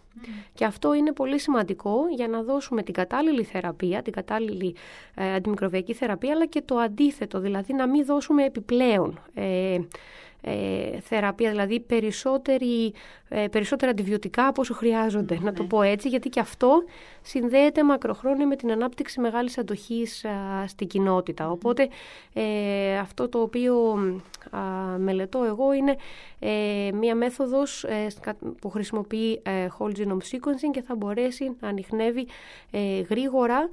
[0.54, 4.74] Και αυτό είναι πολύ σημαντικό για να δώσουμε την κατάλληλη θεραπεία, την κατάλληλη
[5.14, 9.78] αντιμικροβιακή θεραπεία, αλλά και το αντίθετο, δηλαδή να μην δώσουμε επιπλέον ε,
[11.00, 12.92] θεραπεία, δηλαδή περισσότερη,
[13.28, 15.68] ε, περισσότερα αντιβιωτικά από όσο χρειάζονται, να το ναι.
[15.68, 16.82] πω έτσι, γιατί και αυτό
[17.22, 20.24] συνδέεται μακροχρόνια με την ανάπτυξη μεγάλης αντοχής
[20.66, 21.50] στην κοινότητα.
[21.50, 21.88] Οπότε
[22.32, 23.74] ε, αυτό το οποίο
[24.50, 24.60] α,
[24.98, 25.96] μελετώ εγώ είναι
[26.38, 28.06] ε, μία μέθοδος ε,
[28.60, 32.26] που χρησιμοποιεί whole genome sequencing και θα μπορέσει να ανοιχνεύει
[33.08, 33.70] γρήγορα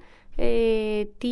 [1.18, 1.28] τι,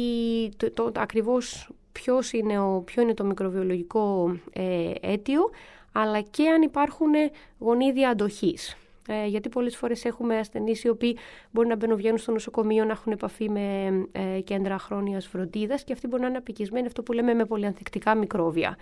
[0.58, 5.50] το, το, ακριβώς ποιος είναι ο, ποιο είναι το μικροβιολογικό ε, αίτιο,
[5.92, 7.12] αλλά και αν υπάρχουν
[7.60, 8.78] γονίδια αντοχής.
[9.08, 11.18] ε, γιατί πολλές φορές έχουμε ασθενείς οι οποίοι
[11.52, 15.94] μπορεί να μπαίνουν βγαίνουν στο νοσοκομείο, να έχουν επαφή με ε, κέντρα χρόνιας φροντίδας και
[15.94, 18.78] αυτοί μπορεί να είναι απικισμένοι, αυτό που λέμε με πολυανθεκτικά μικρόβια.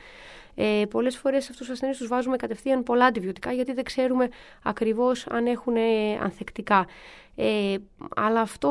[0.56, 4.30] Ε, πολλές φορές αυτούς τους ασθενείς τους βάζουμε κατευθείαν πολλά αντιβιωτικά γιατί δεν ξέρουμε
[4.64, 5.76] ακριβώς αν έχουν
[6.22, 6.86] ανθεκτικά.
[7.36, 7.76] Ε,
[8.16, 8.70] αλλά αυτό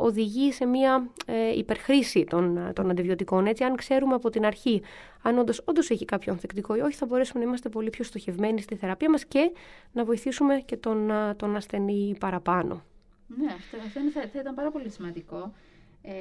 [0.00, 3.46] οδηγεί σε μια ε, υπερχρήση των, των αντιβιωτικών.
[3.46, 4.82] Έτσι, αν ξέρουμε από την αρχή
[5.22, 8.60] αν όντως, όντως έχει κάποιο ανθεκτικό ή όχι, θα μπορέσουμε να είμαστε πολύ πιο στοχευμένοι
[8.60, 9.52] στη θεραπεία μας και
[9.92, 12.82] να βοηθήσουμε και τον, τον ασθενή παραπάνω.
[13.26, 15.52] Ναι, αυτό, αυτό θα, θα ήταν πάρα πολύ σημαντικό.
[16.06, 16.12] Ε,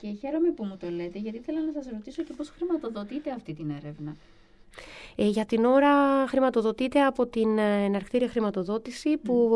[0.00, 3.54] και χαίρομαι που μου το λέτε, γιατί ήθελα να σας ρωτήσω και πώς χρηματοδοτείτε αυτή
[3.54, 4.16] την έρευνα.
[5.16, 9.50] Ε, για την ώρα χρηματοδοτείται από την ε, εναρκτήρια χρηματοδότηση που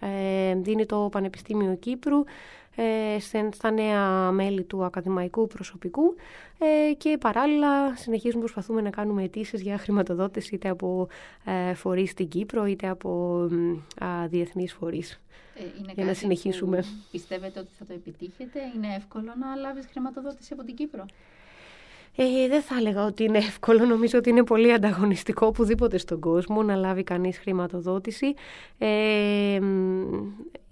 [0.00, 2.24] ε, δίνει το Πανεπιστήμιο Κύπρου
[2.80, 3.18] ε,
[3.50, 6.14] στα νέα μέλη του ακαδημαϊκού προσωπικού
[6.58, 11.08] ε, και παράλληλα συνεχίζουμε προσπαθούμε να κάνουμε αιτήσεις για χρηματοδότηση είτε από
[11.44, 13.42] ε, φορείς στην Κύπρο είτε από
[14.00, 15.20] ε, διεθνείς φορείς.
[15.78, 16.84] Είναι για να συνεχίσουμε.
[17.10, 21.06] πιστεύετε ότι θα το επιτύχετε, είναι εύκολο να λάβεις χρηματοδότηση από την Κύπρο;
[22.16, 23.84] Ε, δεν θα έλεγα ότι είναι εύκολο.
[23.84, 28.34] Νομίζω ότι είναι πολύ ανταγωνιστικό οπουδήποτε στον κόσμο να λάβει κανείς χρηματοδότηση.
[28.78, 29.58] Ε,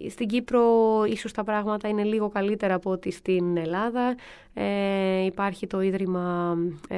[0.09, 0.63] στην Κύπρο
[1.07, 4.15] ίσως τα πράγματα είναι λίγο καλύτερα από ό,τι στην Ελλάδα.
[4.53, 6.57] Ε, υπάρχει το Ίδρυμα
[6.89, 6.97] ε,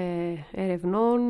[0.51, 1.21] Ερευνών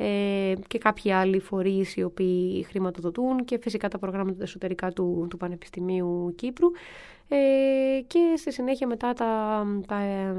[0.00, 5.36] ε, και κάποιοι άλλοι φορείς οι οποίοι χρηματοδοτούν και φυσικά τα προγράμματα εσωτερικά του, του
[5.36, 6.68] Πανεπιστημίου Κύπρου.
[7.30, 10.34] Ε, και στη συνέχεια μετά τα, τα ε,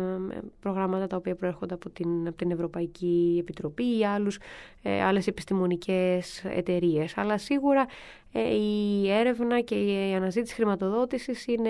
[0.59, 4.39] προγράμματα τα οποία προέρχονται από την, την Ευρωπαϊκή Επιτροπή ή άλλους,
[4.81, 7.17] ε, άλλες επιστημονικές εταιρείες.
[7.17, 7.85] Αλλά σίγουρα
[8.31, 11.69] ε, η έρευνα και η αναζήτηση χρηματοδότησης είναι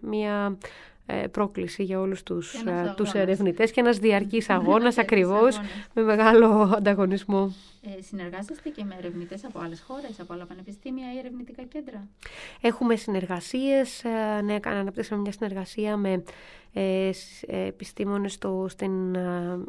[0.00, 0.93] μια ε,
[1.30, 5.60] πρόκληση για όλους τους, ε, τους ερευνητές και ένας διαρκής αγώνας ακριβώς
[5.94, 7.54] με μεγάλο ανταγωνισμό.
[7.82, 12.08] Ε, συνεργάζεστε και με ερευνητές από άλλες χώρες, από άλλα πανεπιστήμια ή ερευνητικά κέντρα;
[12.60, 16.22] Έχουμε συνεργασίες, ε, ναι, αναπτύξαμε μια συνεργασία με ε,
[17.46, 19.16] επιστήμονες στο, στην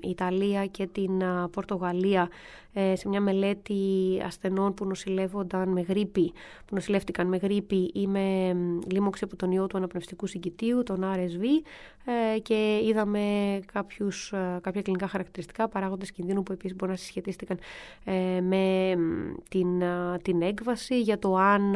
[0.01, 2.30] Ιταλία και την Πορτογαλία
[2.78, 3.76] ε, σε μια μελέτη
[4.26, 6.32] ασθενών που νοσηλεύονταν με γρήπη,
[6.66, 8.56] που νοσηλεύτηκαν με γρήπη ή με
[8.91, 11.43] λίμωξη από τον ιό του αναπνευστικού συγκητίου, τον RSV
[12.36, 13.20] ε, και είδαμε
[13.74, 17.60] κάποιους, κάποια κλινικά χαρακτηριστικά, παράγοντες κινδύνου που επίσης μπορεί να συσχετίστηκαν
[18.41, 18.95] με
[19.49, 19.84] την,
[20.22, 21.76] την έκβαση για το αν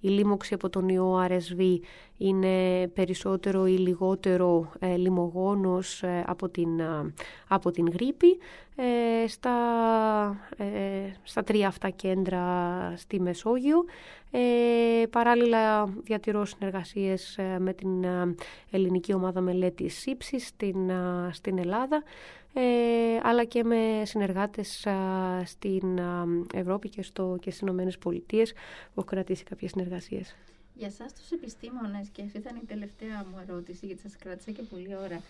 [0.00, 1.78] η λίμωξη από τον ιό RSV
[2.18, 7.12] είναι περισσότερο ή λιγότερο ε, λιμογόνος ε, από, την, ε,
[7.48, 8.38] από την γρήπη
[8.80, 9.56] ε, στα,
[10.56, 10.66] ε,
[11.22, 12.44] στα τρία αυτά κέντρα
[12.96, 13.84] στη Μεσόγειο.
[14.30, 18.04] Ε, παράλληλα διατηρώ συνεργασίες με την
[18.70, 20.90] ελληνική ομάδα μελέτης ύψης στην,
[21.30, 22.02] στην Ελλάδα
[23.22, 24.86] αλλά και με συνεργάτες
[25.44, 26.00] στην
[26.54, 30.36] Ευρώπη και, στο, και στις Ηνωμένες Πολιτείες που έχω κρατήσει κάποιες συνεργασίες.
[30.78, 34.62] Για σας τους επιστήμονες, και αυτή ήταν η τελευταία μου ερώτηση, γιατί σας κράτησα και
[34.62, 35.22] πολλή ώρα,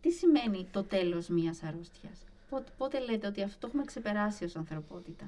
[0.00, 4.56] τι σημαίνει το τέλος μιας αρρώστιας; Πότε, πότε λέτε ότι αυτό το έχουμε ξεπεράσει ως
[4.56, 5.24] ανθρωπότητα;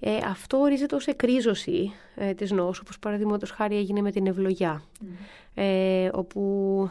[0.00, 4.82] Ε, αυτό ορίζεται ως εκρίζωση ε, της νόσου, όπως παραδείγματος χάρη έγινε με την ευλογιά
[5.58, 6.40] ε, όπου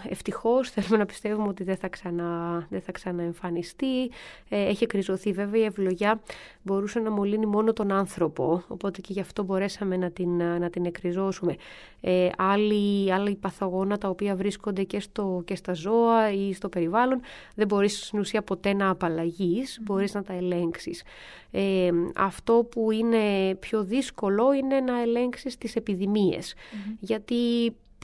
[0.09, 4.11] ευτυχώς θέλουμε να πιστεύουμε ότι δεν θα, ξανα, δεν θα ξαναεμφανιστεί.
[4.49, 6.21] Ε, έχει εκριζωθεί βέβαια η ευλογιά
[6.61, 10.85] μπορούσε να μολύνει μόνο τον άνθρωπο, οπότε και γι' αυτό μπορέσαμε να την, να την
[10.85, 11.55] εκριζώσουμε.
[12.01, 17.21] Ε, άλλοι, άλλοι παθογόνα τα οποία βρίσκονται και, στο, και στα ζώα ή στο περιβάλλον
[17.55, 21.03] δεν μπορείς στην ουσία ποτέ να απαλλαγείς, μπορείς να τα ελέγξεις.
[21.51, 26.53] Ε, αυτό που είναι πιο δύσκολο είναι να ελέγξεις τις επιδημίες,
[26.99, 27.35] γιατί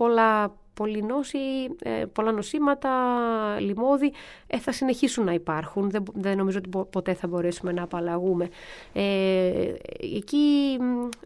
[0.01, 1.37] πολλά πολυνόση,
[1.79, 2.89] ε, πολλά νοσήματα,
[3.59, 4.13] λιμόδι
[4.47, 5.89] ε, θα συνεχίσουν να υπάρχουν.
[5.89, 8.49] Δεν, δεν νομίζω ότι ποτέ θα μπορέσουμε να απαλλαγούμε.
[8.93, 9.73] Ε,
[10.15, 10.77] εκεί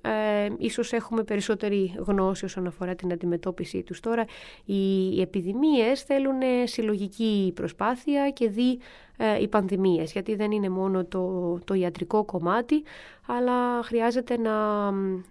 [0.01, 3.99] ε, ίσως έχουμε περισσότερη γνώση όσον αφορά την αντιμετώπιση τους.
[3.99, 4.25] Τώρα
[4.65, 8.79] οι, οι επιδημίες θέλουν συλλογική προσπάθεια και δι
[9.17, 12.83] ε, οι πανδημίες, γιατί δεν είναι μόνο το, το ιατρικό κομμάτι,
[13.27, 14.53] αλλά χρειάζεται να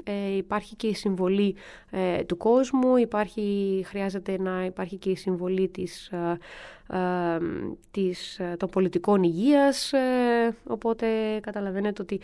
[0.05, 1.57] ε, υπάρχει και η συμβολή
[1.91, 6.11] ε, του κόσμου, υπάρχει, χρειάζεται να υπάρχει και η συμβολή της
[7.91, 11.07] της, ε, των πολιτικών υγείας, ε, οπότε
[11.43, 12.21] καταλαβαίνετε ότι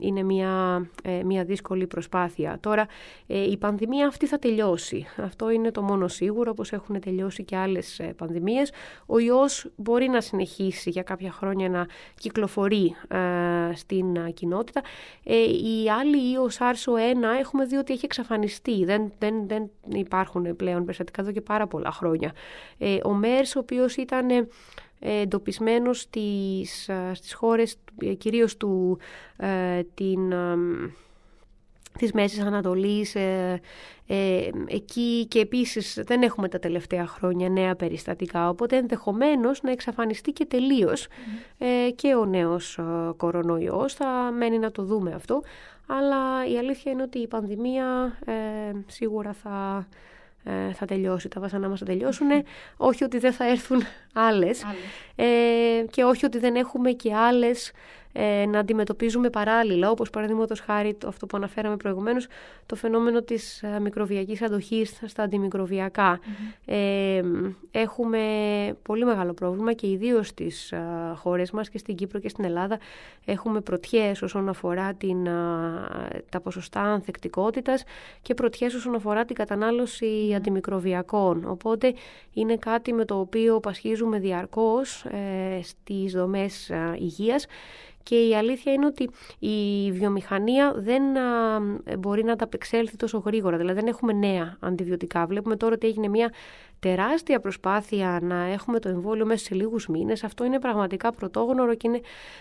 [0.00, 2.58] είναι μια, ε, μια δύσκολη προσπάθεια.
[2.60, 2.86] Τώρα
[3.26, 5.06] η πανδημία αυτή θα τελειώσει.
[5.16, 8.72] Αυτό είναι το μόνο σίγουρο, όπως έχουν τελειώσει και άλλες πανδημίες.
[9.06, 12.94] Ο ιός μπορεί να συνεχίσει για κάποια χρόνια να κυκλοφορεί
[13.74, 14.80] στην κοινότητα.
[15.84, 18.84] Η άλλη ιός άρσο 1 έχουμε δει ότι έχει εξαφανιστεί.
[18.84, 22.32] Δεν, δεν, δεν υπάρχουν πλέον περιστατικά εδώ και πάρα πολλά χρόνια.
[23.02, 23.12] Ο
[23.56, 24.46] ο οποίος ήταν ε,
[24.98, 27.76] εντοπισμένος στις, στις χώρες
[28.18, 28.98] κυρίως του,
[29.36, 30.32] ε, την,
[31.98, 33.60] της Μέσης Ανατολής, ε,
[34.06, 40.32] ε, εκεί και επίσης δεν έχουμε τα τελευταία χρόνια νέα περιστατικά, οπότε ενδεχομένως να εξαφανιστεί
[40.32, 41.06] και τελείως
[41.58, 42.78] ε, και ο νέος
[43.16, 45.42] κορονοϊός, θα μένει να το δούμε αυτό,
[45.86, 48.18] αλλά η αλήθεια είναι ότι η πανδημία
[48.86, 49.86] σίγουρα θα,
[50.72, 52.28] θα τελειώσει, τα βασανά μας θα τελειώσουν,
[52.76, 53.82] όχι ότι δεν θα έρθουν
[54.12, 54.64] άλλες,
[55.90, 57.72] και όχι ότι δεν έχουμε και άλλες
[58.16, 62.26] ε, να αντιμετωπίζουμε παράλληλα, όπως παραδείγματος χάρη το, αυτό που αναφέραμε προηγουμένως,
[62.66, 66.20] το φαινόμενο της ε, μικροβιακής αντοχής στα αντιμικροβιακά.
[66.64, 67.22] Ε,
[67.70, 68.20] έχουμε
[68.82, 70.78] πολύ μεγάλο πρόβλημα και ιδίως στις ε,
[71.14, 72.78] χώρες μας και στην Κύπρο και στην Ελλάδα
[73.24, 75.24] έχουμε πρωτιές όσον αφορά την,
[76.28, 77.84] τα ποσοστά ανθεκτικότητας
[78.22, 81.44] και πρωτιές όσον αφορά την κατανάλωση αντιμικροβιακών.
[81.46, 81.94] Οπότε
[82.32, 87.46] είναι κάτι με το οποίο πασχίζουμε διαρκώς ε, στις δομές υγείας
[88.04, 91.02] και η αλήθεια είναι ότι η βιομηχανία δεν
[91.98, 93.56] μπορεί να ανταπεξέλθει τόσο γρήγορα.
[93.56, 95.26] Δηλαδή δεν έχουμε νέα αντιβιωτικά.
[95.26, 96.32] Βλέπουμε τώρα ότι έγινε μια
[96.78, 100.24] τεράστια προσπάθεια να έχουμε το εμβόλιο μέσα σε λίγους μήνες.
[100.24, 102.00] Αυτό είναι πραγματικά πρωτόγνωρο και είναι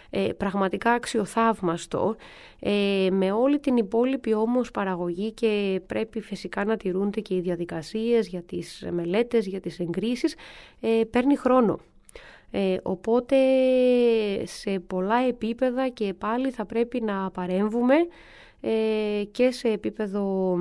[0.10, 2.16] ε, πραγματικά αξιοθαύμαστο.
[2.60, 8.28] Ε, με όλη την υπόλοιπη όμως παραγωγή και πρέπει φυσικά να τηρούνται και οι διαδικασίες
[8.28, 10.36] για τις μελέτες, για τις εγκρίσεις,
[10.80, 11.80] ε, παίρνει χρόνο.
[12.56, 13.36] Ε, οπότε
[14.46, 17.96] σε πολλά επίπεδα και πάλι θα πρέπει να παρέμβουμε
[18.62, 20.58] ε, και σε επίπεδο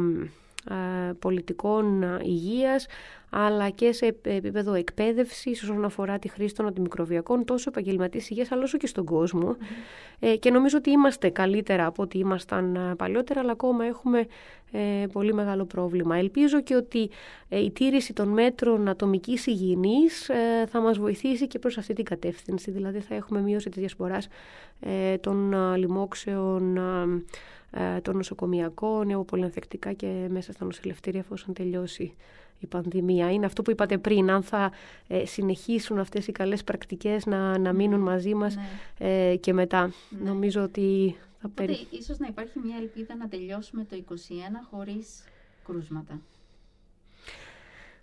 [1.19, 2.87] πολιτικών υγείας
[3.35, 8.63] αλλά και σε επίπεδο εκπαίδευσης όσον αφορά τη χρήση των αντιμικροβιακών τόσο επαγγελματή υγείας αλλά
[8.63, 9.57] όσο και στον κόσμο.
[10.19, 14.27] Ε, και νομίζω ότι είμαστε καλύτερα από ό,τι ήμασταν παλιότερα, αλλά ακόμα έχουμε
[14.75, 16.17] ε, πολύ μεγάλο πρόβλημα.
[16.17, 17.11] Ελπίζω και ότι
[17.49, 22.05] ε, η τήρηση των μέτρων ατομικής υγιεινής ε, θα μας βοηθήσει και προς αυτή την
[22.05, 22.71] κατεύθυνση.
[22.71, 24.29] Δηλαδή θα έχουμε μείωση της διασποράς
[25.21, 26.81] των λοιμόξεων
[28.03, 32.15] των νοσοκομιακών, νεοπολεμφεκτικά και μέσα στα νοσηλευτήρια εφόσον τελειώσει
[32.63, 33.33] η πανδημία.
[33.33, 34.73] Είναι αυτό που είπατε πριν, αν θα
[35.09, 39.31] ε, συνεχίσουν αυτές οι καλές πρακτικές να, να μείνουν μαζί μας ναι.
[39.31, 39.93] ε, και μετά.
[40.11, 40.29] Ναι.
[40.29, 41.87] Νομίζω ότι θα περί...
[41.91, 44.15] Ίσως να υπάρχει μια ελπίδα να τελειώσουμε το 2021
[44.71, 45.25] χωρίς
[45.65, 46.21] κρούσματα.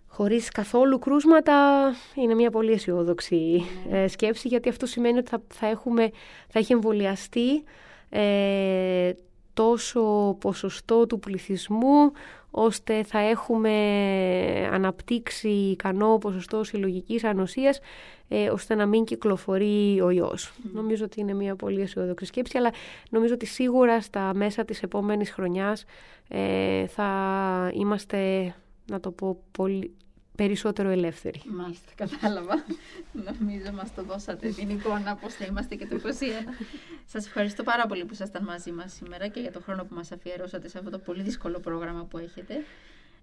[0.06, 4.02] Χωρίς καθόλου κρούσματα είναι μια πολύ αισιόδοξη ναι.
[4.02, 6.10] ε, σκέψη γιατί αυτό σημαίνει ότι θα, θα, έχουμε,
[6.48, 7.64] θα έχει εμβολιαστεί
[8.08, 9.12] ε,
[9.54, 12.12] τόσο ποσοστό του πληθυσμού
[12.50, 13.70] ώστε θα έχουμε
[14.72, 17.80] αναπτύξει ικανό ποσοστό συλλογικής ανοσίας
[18.28, 20.52] ε, ώστε να μην κυκλοφορεί ο ιός.
[20.72, 22.70] Νομίζω ότι είναι μια πολύ αισιόδοξη σκέψη, αλλά
[23.10, 25.84] νομίζω ότι σίγουρα στα μέσα της επόμενης χρονιάς
[26.28, 28.54] ε, θα είμαστε,
[28.86, 29.94] να το πω, πολύ,
[30.44, 31.42] περισσότερο ελεύθεροι.
[31.46, 32.64] Μάλιστα, κατάλαβα.
[33.12, 36.08] Νομίζω μας το δώσατε την εικόνα πώς θα είμαστε και το 2021.
[37.06, 40.12] σας ευχαριστώ πάρα πολύ που ήσασταν μαζί μας σήμερα και για τον χρόνο που μας
[40.12, 42.54] αφιερώσατε σε αυτό το πολύ δύσκολο πρόγραμμα που έχετε.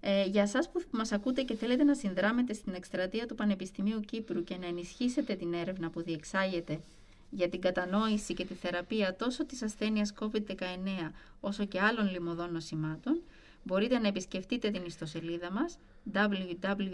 [0.01, 4.43] Ε, για εσάς που μας ακούτε και θέλετε να συνδράμετε στην εκστρατεία του Πανεπιστημίου Κύπρου
[4.43, 6.79] και να ενισχύσετε την έρευνα που διεξάγεται
[7.29, 10.53] για την κατανόηση και τη θεραπεία τόσο της ασθένειας COVID-19
[11.39, 13.21] όσο και άλλων λιμωδών νοσημάτων,
[13.63, 15.77] μπορείτε να επισκεφτείτε την ιστοσελίδα μας
[16.13, 16.89] www.ucy.ac.cy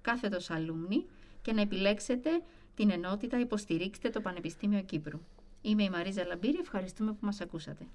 [0.00, 1.06] κάθετος αλούμνη
[1.42, 2.30] και να επιλέξετε
[2.74, 5.20] την ενότητα «Υποστηρίξτε το Πανεπιστήμιο Κύπρου».
[5.62, 7.86] Είμαι η Μαρίζα Λαμπύρη, ευχαριστούμε που μας ακούσατε.